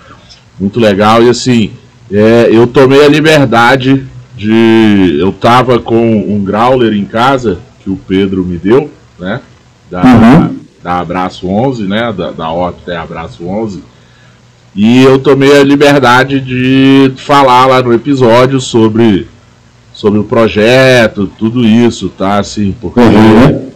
[0.59, 1.21] Muito legal.
[1.23, 1.73] E assim,
[2.11, 5.17] é, eu tomei a liberdade de.
[5.19, 9.41] Eu tava com um growler em casa que o Pedro me deu, né?
[9.89, 10.59] Da, uhum.
[10.81, 12.13] da Abraço 11, né?
[12.13, 13.83] Da, da Opta Abraço 11.
[14.75, 19.27] E eu tomei a liberdade de falar lá no episódio sobre,
[19.93, 22.39] sobre o projeto, tudo isso, tá?
[22.39, 22.99] Assim, porque.
[22.99, 23.71] Uhum.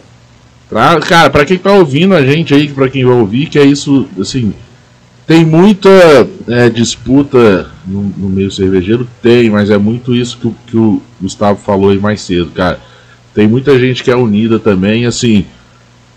[0.68, 3.64] Pra, cara, pra quem tá ouvindo a gente aí, pra quem vai ouvir, que é
[3.64, 4.52] isso, assim,
[5.28, 5.90] tem muita
[6.48, 9.06] é, disputa no, no, meio cervejeiro?
[9.20, 12.80] Tem, mas é muito isso que, que, o Gustavo falou aí mais cedo, cara.
[13.34, 15.44] Tem muita gente que é unida também, assim.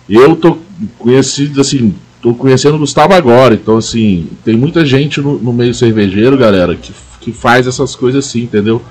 [0.08, 0.58] Eu tô
[0.98, 5.74] conhecido, assim, tô conhecendo o Gustavo agora, então, assim, tem muita gente no, no meio
[5.74, 8.82] cervejeiro, galera, que, que faz essas coisas assim, entendeu?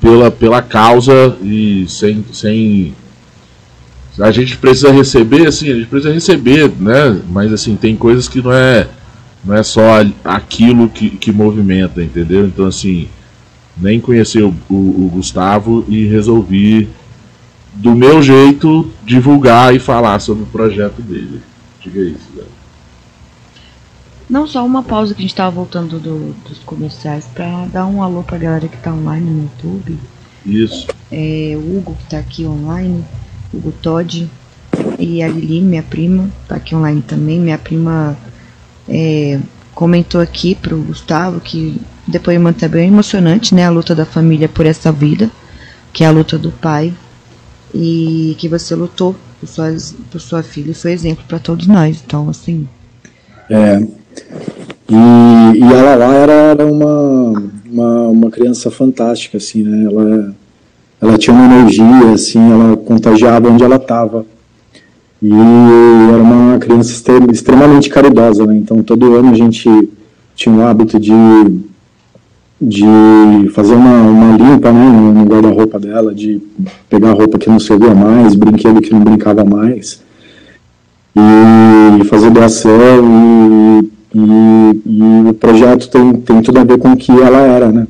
[0.00, 2.92] Pela, pela causa e sem, sem.
[4.18, 7.20] A gente precisa receber, assim, a gente precisa receber, né?
[7.30, 8.88] Mas, assim, tem coisas que não é
[9.44, 12.46] não é só aquilo que, que movimenta, entendeu?
[12.46, 13.08] Então, assim,
[13.76, 16.88] nem conheci o, o, o, Gustavo e resolvi,
[17.74, 21.40] do meu jeito, divulgar e falar sobre o projeto dele.
[21.80, 22.60] Diga isso, galera.
[24.28, 28.02] Não, só uma pausa que a gente estava voltando do, dos comerciais para dar um
[28.02, 29.98] alô para a galera que está online no YouTube.
[30.46, 30.86] Isso.
[31.10, 33.04] É, o Hugo que está aqui online,
[33.52, 34.30] Hugo Todd
[34.98, 37.40] e a Lili, minha prima, está aqui online também.
[37.40, 38.16] Minha prima
[38.90, 39.38] é,
[39.74, 43.64] comentou aqui para o Gustavo que o depoimento é bem emocionante, né?
[43.64, 45.30] A luta da família por essa vida,
[45.92, 46.92] que é a luta do pai,
[47.72, 49.74] e que você lutou por sua,
[50.10, 52.02] por sua filha e foi exemplo para todos nós.
[52.04, 52.68] Então, assim.
[53.48, 53.80] É.
[54.88, 59.84] E, e ela lá era, era uma, uma, uma criança fantástica, assim, né?
[59.84, 60.34] Ela,
[61.00, 64.26] ela tinha uma energia, assim, ela contagiava onde ela estava.
[65.22, 66.92] E era uma criança
[67.30, 68.56] extremamente caridosa, né?
[68.56, 69.68] Então todo ano a gente
[70.34, 71.12] tinha o hábito de,
[72.60, 76.40] de fazer uma, uma limpa né, no guarda-roupa dela, de
[76.88, 80.02] pegar roupa que não servia mais, brinquedo que não brincava mais,
[81.14, 82.70] e fazer doação.
[83.82, 87.70] E, e, e o projeto tem, tem tudo a ver com o que ela era,
[87.70, 87.86] né?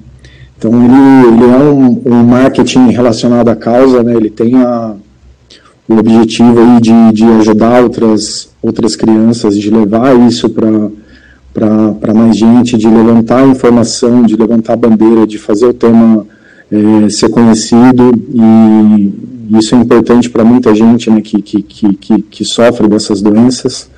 [0.59, 4.15] Então ele, ele é um, um marketing relacionado à causa, né?
[4.15, 4.95] Ele tem a
[5.91, 12.79] o objetivo aí de, de ajudar outras, outras crianças, de levar isso para mais gente,
[12.79, 16.25] de levantar a informação, de levantar a bandeira, de fazer o tema
[16.71, 22.45] é, ser conhecido e isso é importante para muita gente né, que, que, que, que,
[22.45, 23.91] sofre dessas doenças,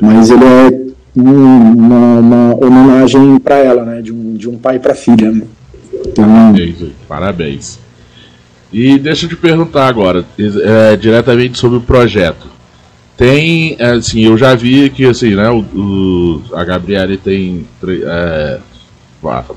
[0.00, 0.80] mas ele é
[1.16, 5.32] uma, uma homenagem para ela, né, de um, de um pai para filha.
[5.32, 5.42] Né?
[6.06, 6.24] Então,
[7.08, 7.85] Parabéns.
[8.72, 12.46] E deixa eu te perguntar agora, é, diretamente sobre o projeto.
[13.16, 17.66] Tem, é, assim, eu já vi que assim, né, o, o a Gabriele tem
[18.04, 18.58] é,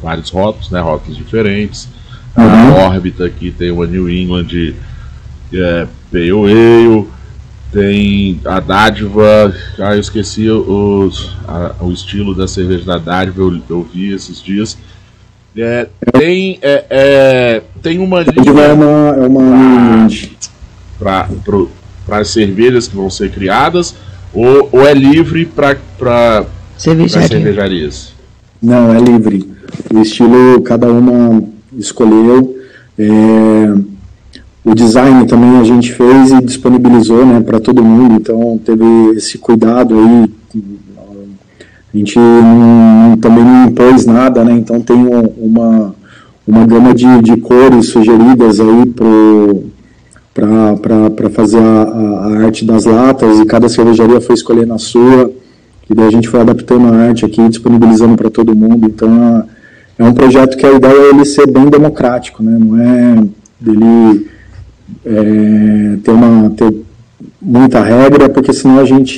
[0.01, 1.89] vários rótulos, né, rótulos diferentes.
[2.37, 2.45] Uhum.
[2.45, 4.75] A órbita aqui tem uma New England
[5.53, 7.07] é, Pale Ale,
[7.71, 13.61] tem a dádiva, ah, eu esqueci os, a, o estilo da cerveja da dádiva, eu,
[13.69, 14.77] eu vi esses dias.
[15.57, 18.61] É, tem, é, é, tem uma linha.
[18.61, 20.07] É uma, é uma
[20.99, 23.95] para as cervejas que vão ser criadas
[24.33, 26.45] ou, ou é livre para
[26.77, 27.27] Cervejaria.
[27.27, 28.13] cervejarias?
[28.61, 29.51] Não, é livre.
[29.93, 31.43] O estilo cada uma
[31.77, 32.57] escolheu.
[32.97, 33.89] É,
[34.63, 38.83] o design também a gente fez e disponibilizou né, para todo mundo, então teve
[39.15, 40.29] esse cuidado aí
[41.93, 44.53] a gente não, também não impôs nada, né?
[44.53, 44.95] Então tem
[45.37, 45.95] uma,
[46.47, 48.85] uma gama de, de cores sugeridas aí
[50.33, 55.31] para fazer a, a, arte das latas e cada cervejaria foi escolhendo a sua
[55.89, 58.85] e daí a gente foi adaptando a arte aqui, disponibilizando para todo mundo.
[58.85, 59.43] Então
[59.97, 62.55] é um projeto que a ideia é ele ser bem democrático, né?
[62.59, 63.23] Não é
[63.59, 64.27] dele
[65.03, 66.71] é, ter uma ter
[67.41, 69.17] muita regra, porque senão a gente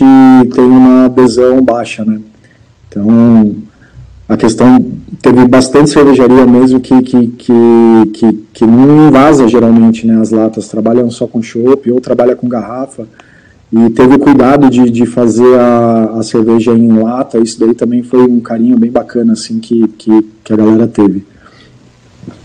[0.54, 2.22] tem uma adesão baixa, né?
[2.92, 3.56] Então,
[4.28, 4.86] a questão
[5.22, 11.10] teve bastante cervejaria mesmo que, que, que, que, não vaza geralmente né, as latas, trabalham
[11.10, 13.08] só com chopp ou trabalha com garrafa.
[13.72, 18.04] e teve o cuidado de, de fazer a, a cerveja em lata, isso daí também
[18.04, 21.26] foi um carinho bem bacana, assim, que, que, que a galera teve.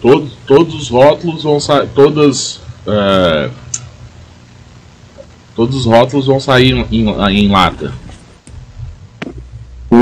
[0.00, 2.60] Todos, todos os rótulos vão sair, todas...
[2.86, 3.50] É,
[5.56, 7.92] todos os rótulos vão sair em, em, em lata.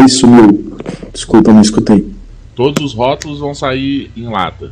[0.05, 0.77] Oi, sumiu.
[1.15, 2.07] Desculpa, não escutei.
[2.55, 4.71] Todos os rótulos vão sair em lata.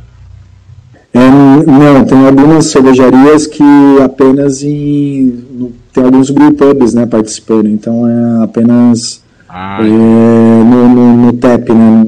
[1.11, 3.63] É, não, tem algumas cervejarias que
[4.03, 5.43] apenas em.
[5.51, 11.73] No, tem alguns brewpubs né, participando, então é apenas ah, é, no, no, no, TEP,
[11.73, 12.03] né,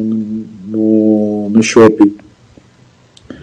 [0.68, 2.16] no, no shopping.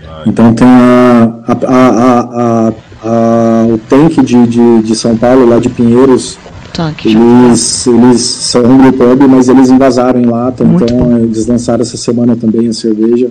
[0.07, 2.73] Ah, então tem a, a, a,
[3.03, 6.39] a, o tanque de, de, de São Paulo, lá de Pinheiros,
[6.73, 11.17] Tanque, eles, eles são um brewpub, mas eles invasaram em lata, Muito então bom.
[11.19, 13.29] eles lançaram essa semana também a cerveja.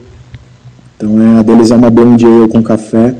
[0.98, 3.16] Então é, a deles é uma blonde ale com café.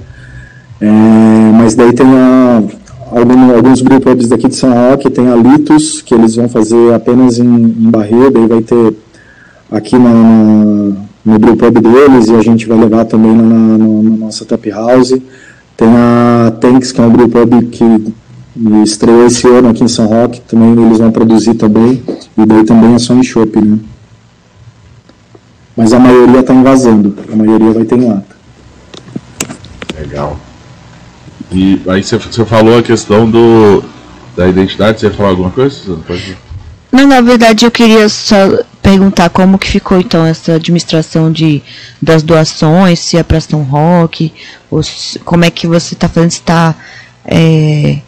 [0.80, 2.64] É, mas daí tem a,
[3.12, 7.40] algum, alguns brewpubs daqui de São Roque, tem a Litos, que eles vão fazer apenas
[7.40, 8.96] em, em barreira, daí vai ter
[9.72, 10.94] aqui na, na,
[11.26, 15.14] no brewpub deles e a gente vai levar também na, na, na nossa tap house.
[15.78, 18.14] Tem a Tanks, que é um brewpub que
[18.84, 22.04] estreou esse ano aqui em São Roque, também eles vão produzir também,
[22.38, 23.80] e daí também é só em shopping, né?
[25.76, 28.36] Mas a maioria está invasando, a maioria vai ter em lata.
[29.98, 30.38] Legal.
[31.52, 33.84] E aí você, você falou a questão do
[34.36, 35.98] da identidade, você ia falar alguma coisa?
[36.08, 36.38] Pode...
[36.92, 38.36] Não, na verdade eu queria só
[38.82, 41.62] perguntar como que ficou então essa administração de,
[42.02, 44.34] das doações, se é para São Roque,
[44.70, 46.76] ou se, como é que você está fazendo, se está
[47.26, 48.00] é,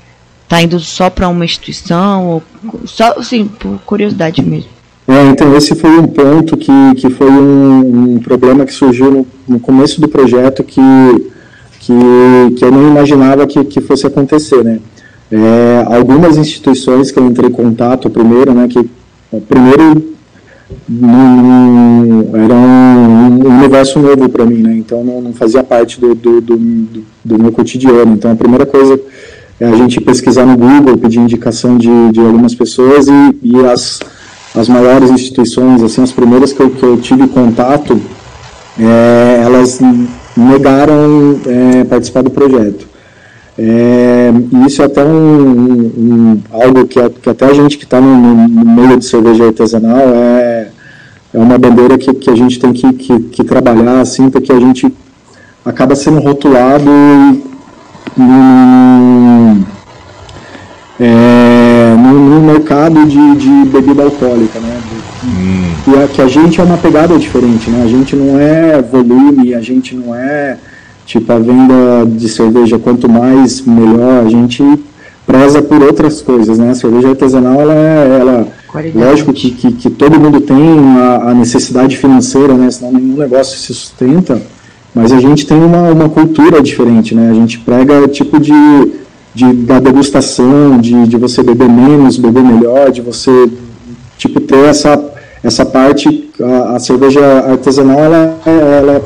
[0.53, 2.43] tá indo só para uma instituição, ou
[2.85, 4.69] só assim, por curiosidade mesmo.
[5.07, 9.27] É, então esse foi um ponto que, que foi um, um problema que surgiu no,
[9.47, 10.79] no, começo do projeto que,
[11.79, 11.93] que,
[12.55, 14.79] que eu não imaginava que, que fosse acontecer, né?
[15.31, 18.87] É, algumas instituições que eu entrei em contato primeiro, né, que
[19.49, 20.13] primeiro
[20.87, 26.13] não, era um, um, universo novo para mim, né, então não, não fazia parte do,
[26.13, 28.99] do, do, do, meu cotidiano, então a primeira coisa
[29.59, 33.99] é a gente pesquisar no Google, pedir indicação de, de algumas pessoas e, e as
[34.55, 37.99] as maiores instituições, assim, as primeiras que eu, que eu tive contato,
[38.79, 39.79] é, elas
[40.37, 42.87] negaram é, participar do projeto.
[43.57, 48.01] É, e isso é até um, um, algo que, que, até a gente que está
[48.01, 48.15] no,
[48.47, 50.69] no, meio de cerveja artesanal é,
[51.31, 54.59] é uma bandeira que, que a gente tem que, que, que trabalhar, assim, porque a
[54.59, 54.91] gente
[55.63, 56.89] acaba sendo rotulado
[58.17, 59.65] no,
[60.99, 64.79] é, no, no, mercado de, de, bebida alcoólica, né?
[65.23, 65.71] Hum.
[65.83, 67.83] Que, a, que a gente é uma pegada diferente, né?
[67.83, 70.57] A gente não é volume, a gente não é
[71.05, 74.63] tipo a venda de cerveja quanto mais melhor, a gente
[75.25, 76.71] preza por outras coisas, né?
[76.71, 78.47] A cerveja artesanal, ela, é, ela
[78.95, 82.69] lógico que, que, que, todo mundo tem a, a, necessidade financeira, né?
[82.71, 84.41] Senão nenhum negócio se sustenta,
[84.93, 87.29] mas a gente tem uma, uma cultura diferente, né?
[87.31, 88.53] A gente prega tipo de
[89.33, 93.49] de, da degustação, de, de você beber menos, beber melhor, de você
[94.17, 95.11] tipo ter essa
[95.43, 99.01] essa parte a, a cerveja artesanal ela, é, ela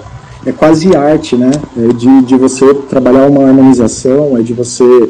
[0.45, 1.51] é, quase arte, né?
[1.77, 5.09] É de, de você trabalhar uma harmonização, é de você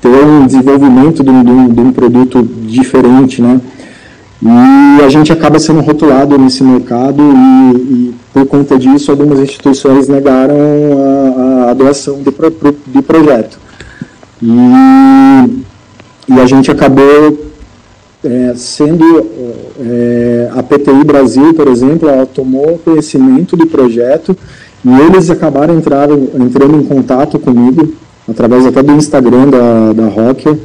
[0.00, 3.60] ter um desenvolvimento de um, de um, de um produto diferente, né?
[4.42, 10.08] E a gente acaba sendo rotulado nesse mercado e, e por conta disso algumas instituições
[10.08, 10.56] negaram
[11.66, 12.50] a, a doação de, pro,
[12.86, 13.58] de projeto.
[14.42, 14.46] E,
[16.28, 17.50] e a gente acabou
[18.24, 19.04] é, sendo
[19.80, 24.36] é, a PTI Brasil, por exemplo, ela tomou conhecimento do projeto
[24.84, 27.92] e eles acabaram entrando, entrando em contato comigo
[28.28, 30.56] através até do Instagram da, da Rocker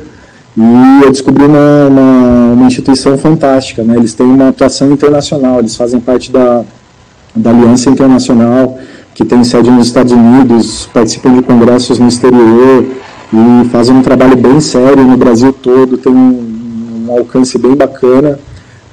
[0.57, 3.97] e eu descobri uma, uma, uma, instituição fantástica, né?
[3.97, 6.63] Eles têm uma atuação internacional, eles fazem parte da,
[7.35, 8.77] da Aliança Internacional,
[9.13, 12.85] que tem sede nos Estados Unidos, participam de congressos no exterior,
[13.33, 18.39] e fazem um trabalho bem sério no Brasil todo, tem um, um alcance bem bacana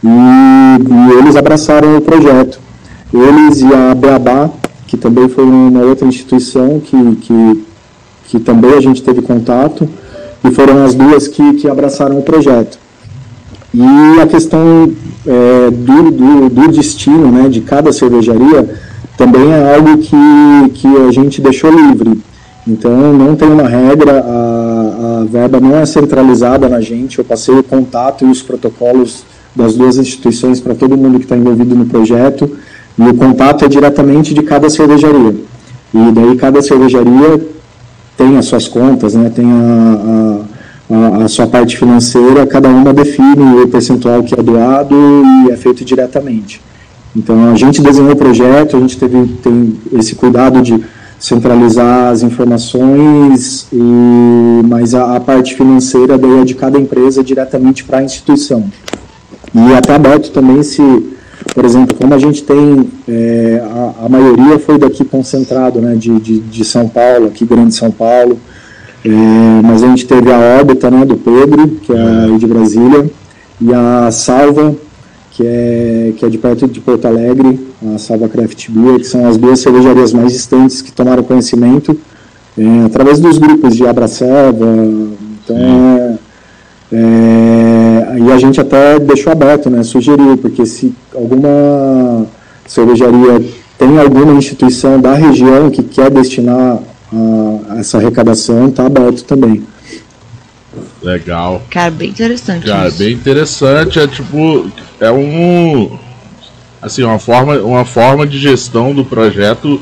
[0.02, 2.58] e, e, eles abraçaram o projeto.
[3.12, 4.50] Eles e a Beabá,
[4.86, 7.64] que também foi uma outra instituição que, que,
[8.28, 9.88] que também a gente teve contato,
[10.44, 12.78] e foram as duas que, que abraçaram o projeto.
[13.72, 14.92] E a questão
[15.26, 18.74] é, do, do, do, destino né, de cada cervejaria
[19.16, 22.20] também é algo que, que a gente deixou livre.
[22.66, 27.54] Então não tem uma regra, a, a verba não é centralizada na gente, eu passei
[27.54, 31.86] o contato e os protocolos das duas instituições para todo mundo que está envolvido no
[31.86, 32.50] projeto,
[32.98, 35.34] e o contato é diretamente de cada cervejaria.
[35.94, 37.40] E daí cada cervejaria
[38.16, 40.51] tem as suas contas, né, tem a, a,
[40.92, 44.94] a, a, sua parte financeira, cada uma define o percentual que é doado
[45.46, 46.60] e é feito diretamente.
[47.16, 50.82] Então a gente desenhou o projeto, a gente teve tem esse cuidado de
[51.18, 57.84] centralizar as informações, e, mas a, a parte financeira daí é de cada empresa diretamente
[57.84, 58.64] para a instituição.
[59.54, 60.82] E até aberto também se,
[61.54, 66.18] por exemplo, como a gente tem, é, a, a, maioria foi daqui concentrado, né, de,
[66.18, 68.38] de, de, São Paulo, aqui Grande São Paulo,
[69.04, 73.10] é, mas a gente teve a órbita, né, do Pedro, que é de Brasília,
[73.60, 74.74] e a Salva,
[75.30, 77.58] que é, que é de perto de Porto Alegre,
[77.94, 81.98] a Salva Craft Beer, que são as duas cervejarias mais distantes que tomaram conhecimento
[82.56, 84.66] é, através dos grupos de Abraçava,
[85.44, 86.18] então é,
[86.94, 92.26] é, e a gente até deixou aberto, né, sugeriu, porque se alguma
[92.66, 93.42] cervejaria
[93.78, 96.78] tem alguma instituição da região que quer destinar
[97.12, 99.64] a, essa arrecadação, está aberto também.
[101.02, 101.62] Legal.
[101.70, 102.66] Cara, bem interessante.
[102.66, 102.98] Cara, isso.
[102.98, 103.98] bem interessante.
[103.98, 105.98] É tipo, é um
[106.82, 109.80] assim, uma forma, uma forma de gestão do projeto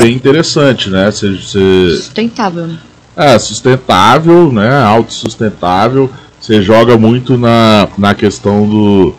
[0.00, 1.10] bem interessante, né?
[1.10, 1.96] Cê, cê...
[1.96, 2.70] Sustentável.
[3.16, 4.80] É, sustentável, né?
[4.80, 6.08] Autossustentável.
[6.40, 9.14] Você joga muito na, na questão do.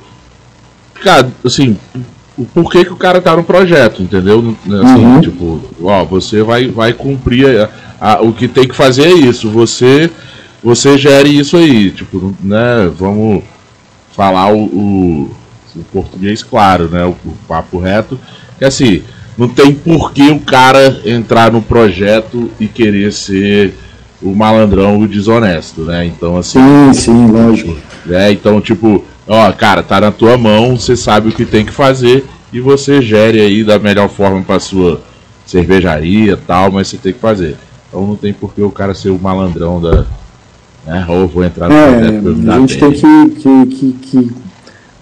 [1.03, 1.77] Cara, assim,
[2.39, 4.55] o porquê que o cara tá no projeto, entendeu?
[4.65, 5.21] Assim, uhum.
[5.21, 7.69] tipo, ó, você vai, vai cumprir.
[7.99, 9.49] A, a, o que tem que fazer é isso.
[9.49, 10.09] Você
[10.63, 12.91] você gere isso aí, tipo, né?
[12.97, 13.43] Vamos
[14.15, 15.31] falar o, o,
[15.75, 17.03] o português claro, né?
[17.05, 18.17] O, o, papo reto.
[18.57, 19.03] Que assim,
[19.37, 23.73] não tem porquê o cara entrar no projeto e querer ser
[24.21, 26.05] o malandrão o desonesto, né?
[26.05, 26.59] Então assim.
[26.59, 27.77] Sim, sim, lógico.
[28.09, 31.71] É, então, tipo, ó, cara, tá na tua mão, você sabe o que tem que
[31.71, 35.01] fazer e você gere aí da melhor forma para sua
[35.45, 37.55] cervejaria tal, mas você tem que fazer.
[37.87, 40.05] Então não tem por que o cara ser o malandrão da,
[40.85, 41.05] né?
[41.07, 44.31] Ou vou entrar no é, A gente tem que, que, que, que,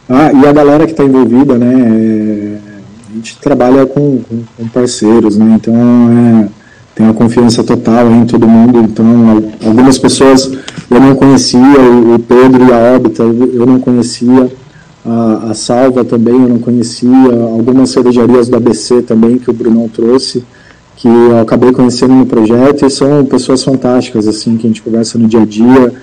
[0.09, 1.73] Ah, e a galera que está envolvida, né?
[1.73, 2.57] É,
[3.09, 5.55] a gente trabalha com, com, com parceiros, né?
[5.55, 6.49] Então é,
[6.95, 8.79] tem uma confiança total em todo mundo.
[8.79, 10.51] Então, algumas pessoas
[10.89, 11.59] eu não conhecia,
[12.15, 14.49] o Pedro e a Óbita eu não conhecia.
[15.05, 17.09] A, a Salva também eu não conhecia,
[17.53, 20.43] algumas cervejarias do ABC também que o Brunão trouxe
[20.97, 25.17] que eu acabei conhecendo no projeto e são pessoas fantásticas, assim, que a gente conversa
[25.19, 25.93] no dia a dia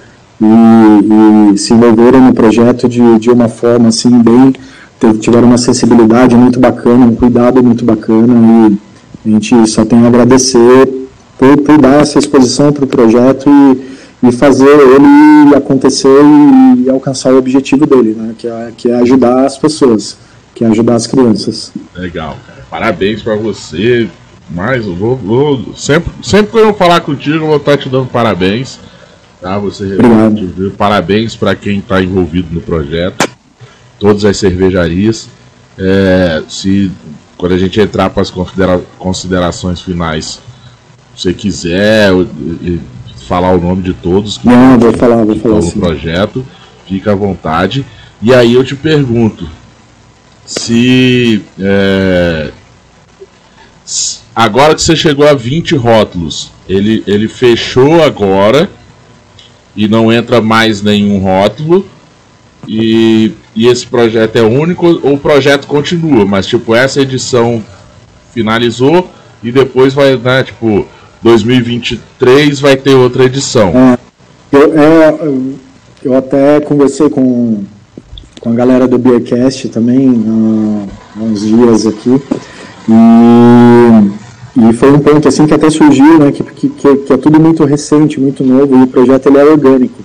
[0.41, 4.55] e, e se envolveram no projeto de, de uma forma, assim, bem,
[5.21, 8.71] tiveram uma sensibilidade muito bacana, um cuidado muito bacana
[9.25, 10.89] e a gente só tem a agradecer
[11.37, 16.09] por, por dar essa exposição para o projeto e, e fazer ele acontecer
[16.79, 20.17] e, alcançar o objetivo dele, né, que é, que é ajudar as pessoas,
[20.55, 21.73] que é ajudar as crianças.
[21.95, 22.65] Legal, cara.
[22.71, 24.09] Parabéns para você,
[24.51, 28.09] mas eu vou, vou, sempre, sempre que eu falar contigo, eu vou estar te dando
[28.09, 28.79] parabéns.
[29.41, 29.59] Tá?
[29.59, 30.73] Você Obrigado.
[30.77, 33.29] Parabéns para quem está envolvido no projeto,
[33.99, 35.29] todas as cervejarias.
[35.79, 36.91] É, se
[37.37, 40.41] quando a gente entrar para as considera considerações finais,
[41.15, 42.11] se você quiser
[43.25, 46.47] falar o nome de todos que Não, vou falar, vou falar no projeto,
[46.87, 47.85] fica à vontade.
[48.23, 49.49] E aí eu te pergunto
[50.47, 52.51] se é,
[54.35, 58.69] Agora que você chegou a 20 rótulos, ele, ele fechou agora
[59.77, 61.87] e não entra mais nenhum rótulo.
[62.67, 67.63] E, e esse projeto é único ou o projeto continua, mas tipo, essa edição
[68.33, 69.09] finalizou
[69.43, 70.89] e depois vai, né, tipo,
[71.25, 73.73] 2023 vai ter outra edição.
[73.75, 73.99] É,
[74.53, 75.55] eu, eu,
[76.05, 77.65] eu, até conversei com,
[78.41, 82.23] com a galera do Beercast também há uns dias aqui.
[82.89, 84.25] E
[84.57, 87.65] e foi um ponto assim que até surgiu, né, que, que, que é tudo muito
[87.65, 90.01] recente, muito novo, e o projeto ele é orgânico.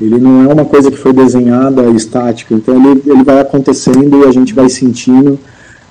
[0.00, 4.28] Ele não é uma coisa que foi desenhada estática, então ele, ele vai acontecendo e
[4.28, 5.38] a gente vai sentindo,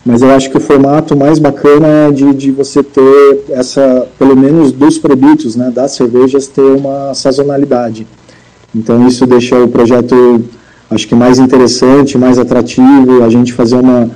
[0.06, 4.36] mas eu acho que o formato mais bacana é de, de você ter essa, pelo
[4.36, 8.08] menos dos produtos, né, das cervejas, ter uma sazonalidade.
[8.74, 10.44] Então isso deixa o projeto,
[10.90, 14.10] acho que mais interessante, mais atrativo, a gente fazer uma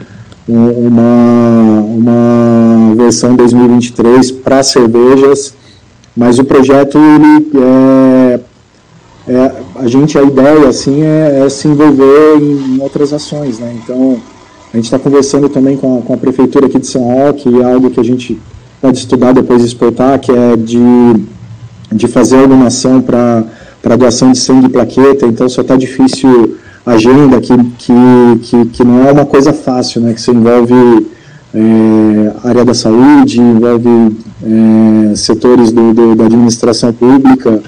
[0.47, 5.53] uma, uma versão 2023 para cervejas,
[6.15, 8.39] mas o projeto ele é,
[9.27, 13.75] é, a gente a ideia assim é, é se envolver em, em, outras ações, né?
[13.83, 14.17] Então
[14.75, 17.61] a gente está conversando também com a, com a prefeitura aqui de São Roque e
[17.61, 18.37] é algo que a gente
[18.81, 20.77] pode estudar depois e exportar, que é de,
[21.93, 25.25] de fazer alguma ação para doação de sangue e plaqueta.
[25.27, 27.93] Então só está difícil agenda que, que,
[28.41, 30.13] que, que, não é uma coisa fácil, né?
[30.13, 31.07] que você envolve
[31.53, 37.63] é, área da saúde, envolve é, setores do, do, da administração pública,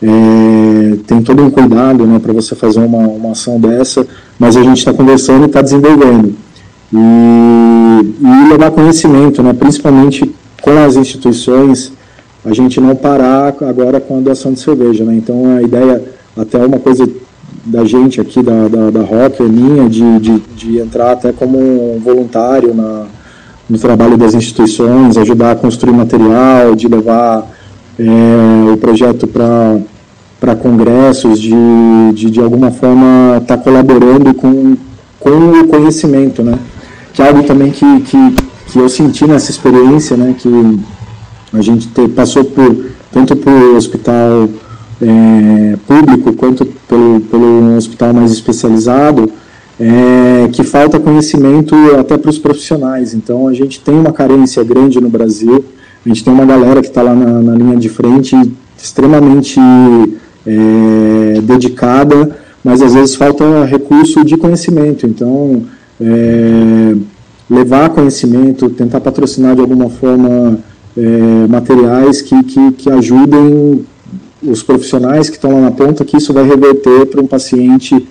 [0.00, 4.06] é, tem todo um cuidado né, para você fazer uma, uma ação dessa,
[4.38, 6.43] mas a gente está conversando e está desenvolvendo.
[6.92, 10.32] E, e levar conhecimento, né, principalmente
[10.62, 11.92] com as instituições,
[12.44, 15.04] a gente não parar agora com a doação de cerveja.
[15.04, 15.16] Né?
[15.16, 16.02] Então a ideia,
[16.36, 17.08] até uma coisa
[17.64, 22.74] da gente aqui, da, da, da Rocker, minha, de, de, de entrar até como voluntário
[22.74, 23.06] na,
[23.68, 27.50] no trabalho das instituições, ajudar a construir material, de levar
[27.98, 31.54] é, o projeto para congressos, de,
[32.12, 34.76] de, de alguma forma estar tá colaborando com,
[35.18, 36.58] com o conhecimento, né?
[37.14, 38.36] Que é algo também que, que,
[38.66, 40.34] que eu senti nessa experiência, né?
[40.36, 40.48] Que
[41.52, 44.48] a gente te, passou por, tanto por hospital
[45.00, 49.30] é, público quanto pelo, pelo hospital mais especializado,
[49.78, 53.14] é, que falta conhecimento até para os profissionais.
[53.14, 55.64] Então a gente tem uma carência grande no Brasil,
[56.04, 58.36] a gente tem uma galera que está lá na, na, linha de frente
[58.76, 59.58] extremamente
[60.46, 65.06] é, dedicada, mas às vezes falta recurso de conhecimento.
[65.06, 65.62] Então
[66.00, 66.94] é,
[67.48, 70.58] levar conhecimento, tentar patrocinar de alguma forma
[70.96, 73.84] é, materiais que, que, que ajudem
[74.42, 78.06] os profissionais que estão lá na ponta, que isso vai reverter para um paciente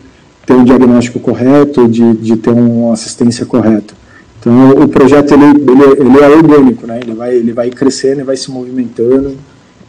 [0.46, 3.94] ter um diagnóstico correto, de, de ter uma assistência correta.
[4.40, 7.00] Então, o projeto ele, ele, ele é orgânico, né?
[7.02, 9.38] ele, vai, ele vai crescendo, ele vai se movimentando,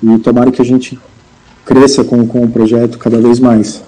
[0.01, 0.99] e tomara que a gente
[1.65, 3.83] cresça com, com o projeto cada vez mais.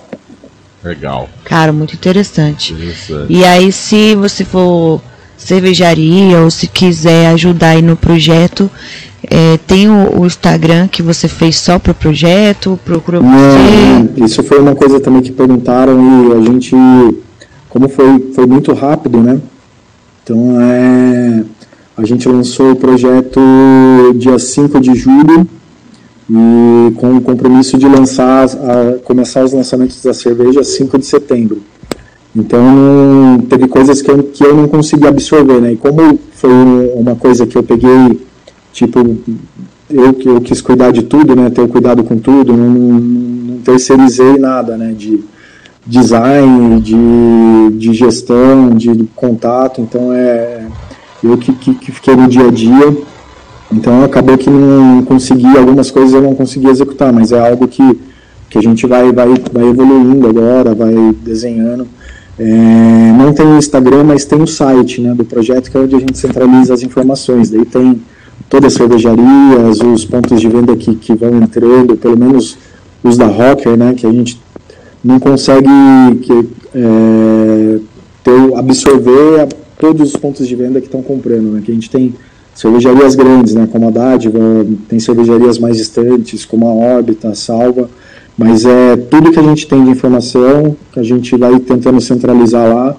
[0.86, 1.28] Legal.
[1.44, 2.72] Cara, muito interessante.
[2.72, 3.26] interessante.
[3.28, 5.02] E aí, se você for
[5.36, 8.70] cervejaria ou se quiser ajudar aí no projeto,
[9.28, 12.78] é, tem o, o, Instagram que você fez só para o projeto?
[12.84, 14.24] Procurou você?
[14.24, 16.74] Isso foi uma coisa também que perguntaram e a gente,
[17.68, 19.40] como foi, foi muito rápido, né?
[20.22, 21.44] Então é,
[21.96, 23.40] a gente lançou o projeto
[24.16, 25.48] dia 5 de julho
[26.28, 31.62] e com o compromisso de lançar, a, começar os lançamentos da cerveja 5 de setembro.
[32.34, 35.72] Então teve coisas que eu, que eu não consegui absorver, né?
[35.72, 36.50] E como foi
[36.94, 38.20] uma coisa que eu peguei
[38.72, 38.98] tipo,
[39.88, 44.36] eu eu quis cuidar de tudo, né, ter cuidado com tudo, não, não, não terceirizei
[44.36, 45.24] nada, né, de
[45.86, 50.66] design, de, de gestão, de contato, então é
[51.22, 52.96] eu que, que, que fiquei no dia a dia,
[53.72, 58.00] então acabou que não consegui, algumas coisas eu não consegui executar, mas é algo que,
[58.48, 61.86] que a gente vai, vai, vai evoluindo agora, vai desenhando.
[62.38, 65.96] É, não tem o Instagram, mas tem o site né, do projeto, que é onde
[65.96, 67.50] a gente centraliza as informações.
[67.50, 68.00] Daí tem
[68.48, 72.58] todas as cervejarias, os pontos de venda que, que vão entrando, pelo menos
[73.02, 74.40] os da Rocker, né, que a gente
[75.02, 75.68] não consegue
[76.22, 77.78] que, é,
[78.22, 79.48] ter, absorver a,
[79.78, 82.14] todos os pontos de venda que estão comprando, né, que a gente tem
[82.56, 84.38] cervejarias grandes, né, como a Dádiva,
[84.88, 87.90] tem cervejarias mais distantes, como a Órbita, a Salva,
[88.36, 92.66] mas é tudo que a gente tem de informação, que a gente vai tentando centralizar
[92.66, 92.96] lá,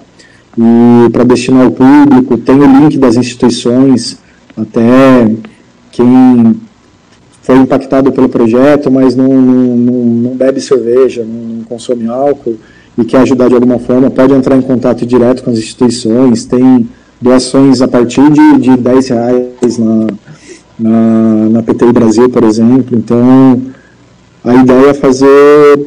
[0.56, 4.18] e para destinar ao público, tem o link das instituições,
[4.56, 5.28] até
[5.90, 6.56] quem
[7.42, 12.56] foi impactado pelo projeto, mas não, não, não bebe cerveja, não, consome álcool
[12.96, 16.88] e quer ajudar de alguma forma, pode entrar em contato direto com as instituições, tem
[17.20, 20.06] doações a partir de, de 10 reais na,
[20.78, 23.62] na, na PTI Brasil, por exemplo, então
[24.44, 25.78] a ideia é fazer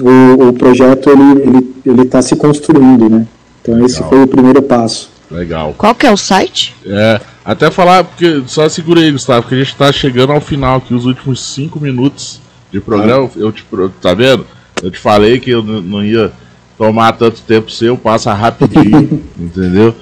[0.00, 3.26] o, o projeto ele ele está se construindo, né?
[3.60, 4.10] Então esse Legal.
[4.10, 5.10] foi o primeiro passo.
[5.30, 5.74] Legal.
[5.76, 6.74] Qual que é o site?
[6.84, 10.78] É, até falar, porque só segura aí, Gustavo, porque a gente tá chegando ao final
[10.78, 13.28] aqui, os últimos cinco minutos de programa.
[13.34, 13.38] Ah.
[13.38, 13.64] Eu te,
[14.00, 14.46] tá vendo?
[14.82, 16.32] Eu te falei que eu não ia
[16.76, 19.94] tomar tanto tempo seu, passa rapidinho, entendeu?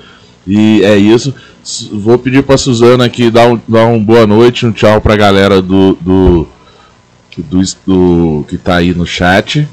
[0.47, 1.35] E é isso.
[1.93, 5.61] Vou pedir pra Suzana aqui dar um, dar um boa noite, um tchau pra galera
[5.61, 6.49] do, do,
[7.37, 9.69] do, do que tá aí no chat,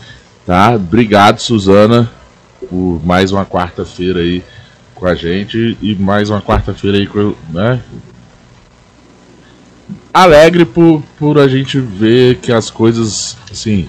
[0.46, 0.76] tá?
[0.76, 2.12] Obrigado, Suzana,
[2.70, 4.44] por mais uma quarta-feira aí
[4.94, 7.08] com a gente e mais uma quarta-feira aí,
[7.50, 7.82] né?
[10.14, 13.88] Alegre por, por a gente ver que as coisas, assim,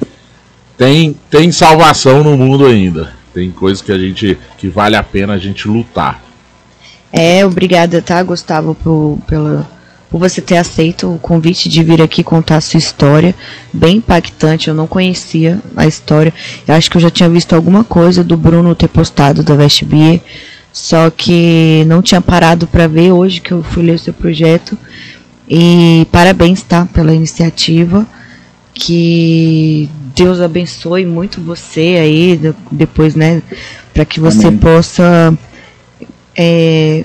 [0.77, 3.13] tem, tem salvação no mundo ainda.
[3.35, 6.28] Tem coisas que a gente que vale a pena a gente lutar.
[7.13, 9.69] É, obrigada, tá, Gustavo, por, pela,
[10.11, 13.35] por você ter aceito o convite de vir aqui contar a sua história.
[13.73, 16.33] Bem impactante, eu não conhecia a história.
[16.67, 20.21] Eu acho que eu já tinha visto alguma coisa do Bruno ter postado da Vestbier
[20.73, 24.79] só que não tinha parado para ver hoje que eu fui ler o seu projeto.
[25.49, 28.07] E parabéns, tá, pela iniciativa.
[28.73, 33.43] Que Deus abençoe muito você aí depois, né,
[33.93, 34.59] para que você Amém.
[34.59, 35.37] possa
[36.39, 37.05] é,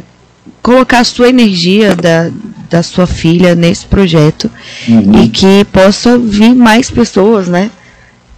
[0.61, 2.29] colocar a sua energia da,
[2.69, 4.49] da sua filha nesse projeto
[4.87, 5.23] uhum.
[5.23, 7.71] e que possa vir mais pessoas, né,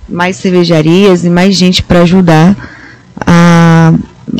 [0.07, 2.55] mais cervejarias e mais gente para ajudar
[3.19, 3.93] a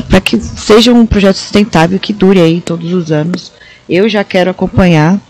[0.10, 3.52] para que seja um projeto sustentável que dure aí todos os anos.
[3.88, 5.22] Eu já quero acompanhar,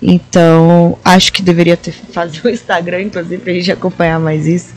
[0.00, 4.68] então acho que deveria ter fazer o Instagram, inclusive, para a gente acompanhar mais isso.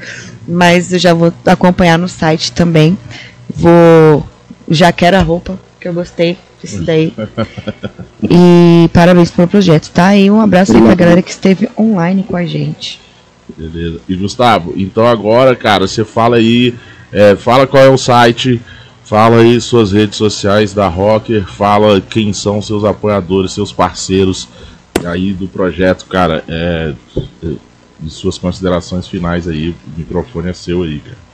[0.46, 2.98] Mas eu já vou acompanhar no site também.
[3.56, 4.28] Vou
[4.70, 7.14] já quero a roupa que eu gostei disso daí.
[8.24, 10.16] e parabéns pelo projeto, tá?
[10.16, 13.00] E um abraço aí pra galera que esteve online com a gente.
[13.56, 14.02] Beleza.
[14.08, 16.74] E Gustavo, então agora, cara, você fala aí,
[17.12, 18.62] é, fala qual é o site,
[19.04, 24.50] fala aí suas redes sociais da Rocker, fala quem são seus apoiadores, seus parceiros
[25.06, 26.44] aí do projeto, cara.
[26.48, 26.94] É,
[27.44, 27.48] é,
[28.04, 31.27] e suas considerações finais aí, o microfone é seu aí, cara.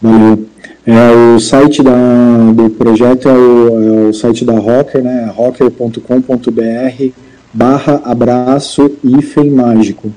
[0.00, 0.46] Valeu.
[0.86, 5.30] É, o site da, do projeto é o, é o site da Rocker, né?
[5.34, 7.12] rocker.com.br
[7.52, 10.12] barra abraço hífen mágico.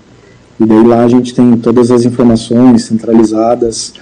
[0.60, 3.94] E daí lá a gente tem todas as informações centralizadas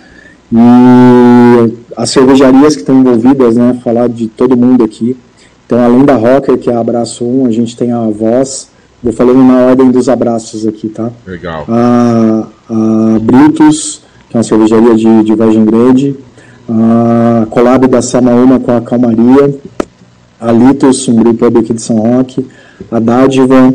[0.52, 3.80] e as cervejarias que estão envolvidas, né?
[3.84, 5.16] Falar de todo mundo aqui.
[5.66, 8.70] Então, além da Rocker, que é Abraço 1, a gente tem a Voz.
[9.02, 11.12] Vou falando na ordem dos abraços aqui, tá?
[11.26, 11.66] Legal.
[11.70, 16.16] A, a Brutus, que é uma cervejaria de, de Vargem Grande,
[16.70, 19.56] a Collab da Samaúma com a Calmaria,
[20.40, 22.46] a Litos, um grupo aqui de São Roque,
[22.92, 23.74] a Dádiva,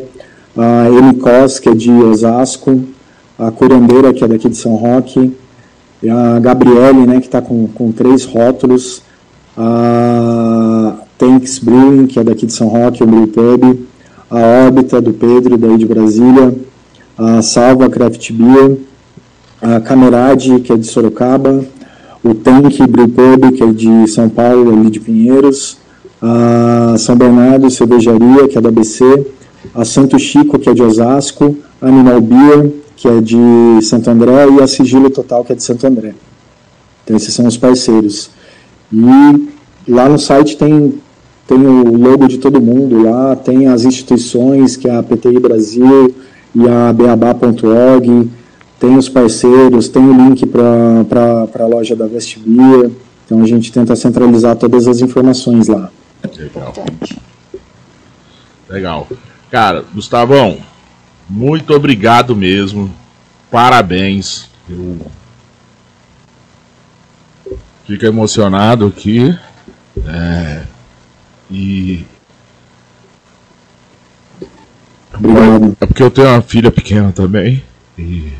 [0.56, 2.80] a Emicos, que é de Osasco,
[3.36, 5.34] a Curandeira, que é daqui de São Roque,
[6.08, 9.02] a Gabriele, né, que está com, com três rótulos,
[9.56, 13.86] a Tanks Brewing, que é daqui de São Roque, o Brew Pub,
[14.30, 16.54] a Órbita, do Pedro, daí de Brasília,
[17.18, 18.76] a Salva Craft Beer,
[19.64, 21.64] a Camerade, que é de Sorocaba,
[22.22, 23.08] o Tank Brew
[23.56, 25.78] que é de São Paulo, ali de Pinheiros,
[26.20, 29.26] a São Bernardo Cervejaria, que é da ABC,
[29.74, 34.50] a Santo Chico, que é de Osasco, a Animal Beer, que é de Santo André,
[34.50, 36.14] e a Sigilo Total, que é de Santo André.
[37.02, 38.30] Então esses são os parceiros.
[38.92, 39.48] E
[39.88, 40.94] lá no site tem,
[41.48, 46.14] tem o logo de todo mundo, lá tem as instituições, que é a PTI Brasil
[46.54, 48.28] e a beabá.org,
[48.84, 52.90] tem os parceiros, tem o link para a loja da Vestibia.
[53.24, 55.90] Então a gente tenta centralizar todas as informações lá.
[56.36, 56.74] Legal.
[58.68, 59.08] Legal.
[59.50, 60.58] Cara, Gustavão,
[61.28, 62.94] muito obrigado mesmo.
[63.50, 64.50] Parabéns.
[64.68, 64.98] Eu
[67.86, 69.34] fico emocionado aqui.
[70.06, 70.62] É,
[71.50, 72.04] e.
[75.14, 75.76] Obrigado.
[75.80, 77.62] É porque eu tenho uma filha pequena também.
[77.96, 78.32] E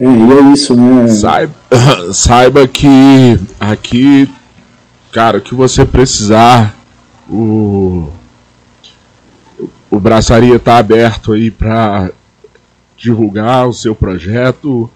[0.00, 1.08] é, e é isso, né?
[1.08, 1.54] Saiba,
[2.12, 4.28] saiba que aqui,
[5.12, 6.74] cara, o que você precisar,
[7.28, 8.08] o,
[9.90, 12.10] o Braçaria tá aberto aí para
[12.96, 14.90] divulgar o seu projeto,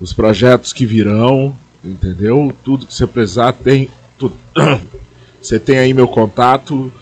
[0.00, 2.52] os projetos que virão, entendeu?
[2.64, 3.88] Tudo que você precisar tem.
[4.18, 4.36] Tudo.
[5.40, 6.92] Você tem aí meu contato,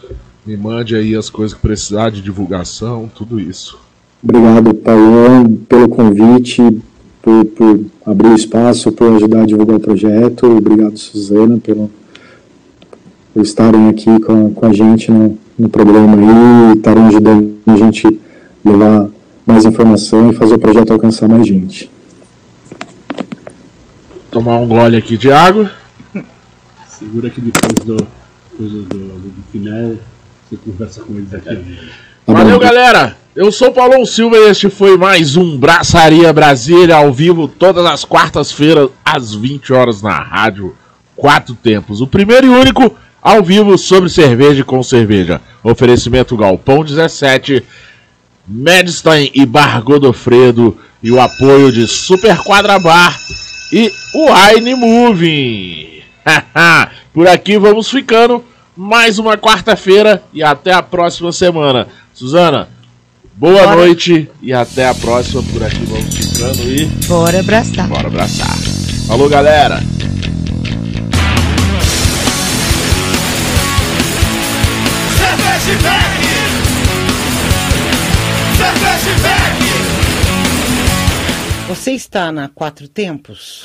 [0.47, 3.79] me mande aí as coisas que precisar de divulgação, tudo isso.
[4.25, 6.63] Obrigado, Paulo, pelo convite
[7.23, 10.47] por, por abrir o espaço, por ajudar a divulgar o projeto.
[10.47, 11.91] Obrigado, Suzana, pelo,
[13.33, 18.21] por estarem aqui com, com a gente no, no programa aí, estarem ajudando a gente
[18.65, 19.09] levar
[19.47, 21.91] mais informação e fazer o projeto alcançar mais gente.
[24.31, 25.71] Tomar um gole aqui de água.
[26.89, 29.97] Segura que depois do, depois do, do, do final
[30.49, 31.79] você conversa com eles aqui.
[32.27, 33.17] Tá Valeu, galera!
[33.41, 38.05] Eu sou Paulão Silva e este foi mais um Braçaria Brasília ao vivo todas as
[38.05, 40.77] quartas-feiras às 20 horas na rádio
[41.17, 42.03] Quatro Tempos.
[42.03, 45.41] O primeiro e único ao vivo sobre cerveja com cerveja.
[45.65, 47.65] Oferecimento Galpão 17,
[48.47, 53.19] Medstein e Bar Godofredo e o apoio de Super Quadra Bar
[53.73, 56.03] e o Wine Moving.
[57.11, 58.45] Por aqui vamos ficando.
[58.77, 61.89] Mais uma quarta-feira e até a próxima semana.
[62.13, 62.69] Suzana,
[63.41, 63.77] Boa Bora.
[63.77, 65.43] noite e até a próxima.
[65.45, 66.85] Por aqui vamos ficando e.
[67.07, 67.89] Bora abraçar.
[67.89, 68.55] Bora abraçar.
[69.07, 69.81] Falou, galera.
[81.67, 83.65] Você está na Quatro Tempos?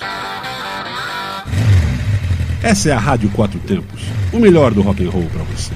[2.64, 5.74] Essa é a Rádio Quatro Tempos, o melhor do rock and roll para você.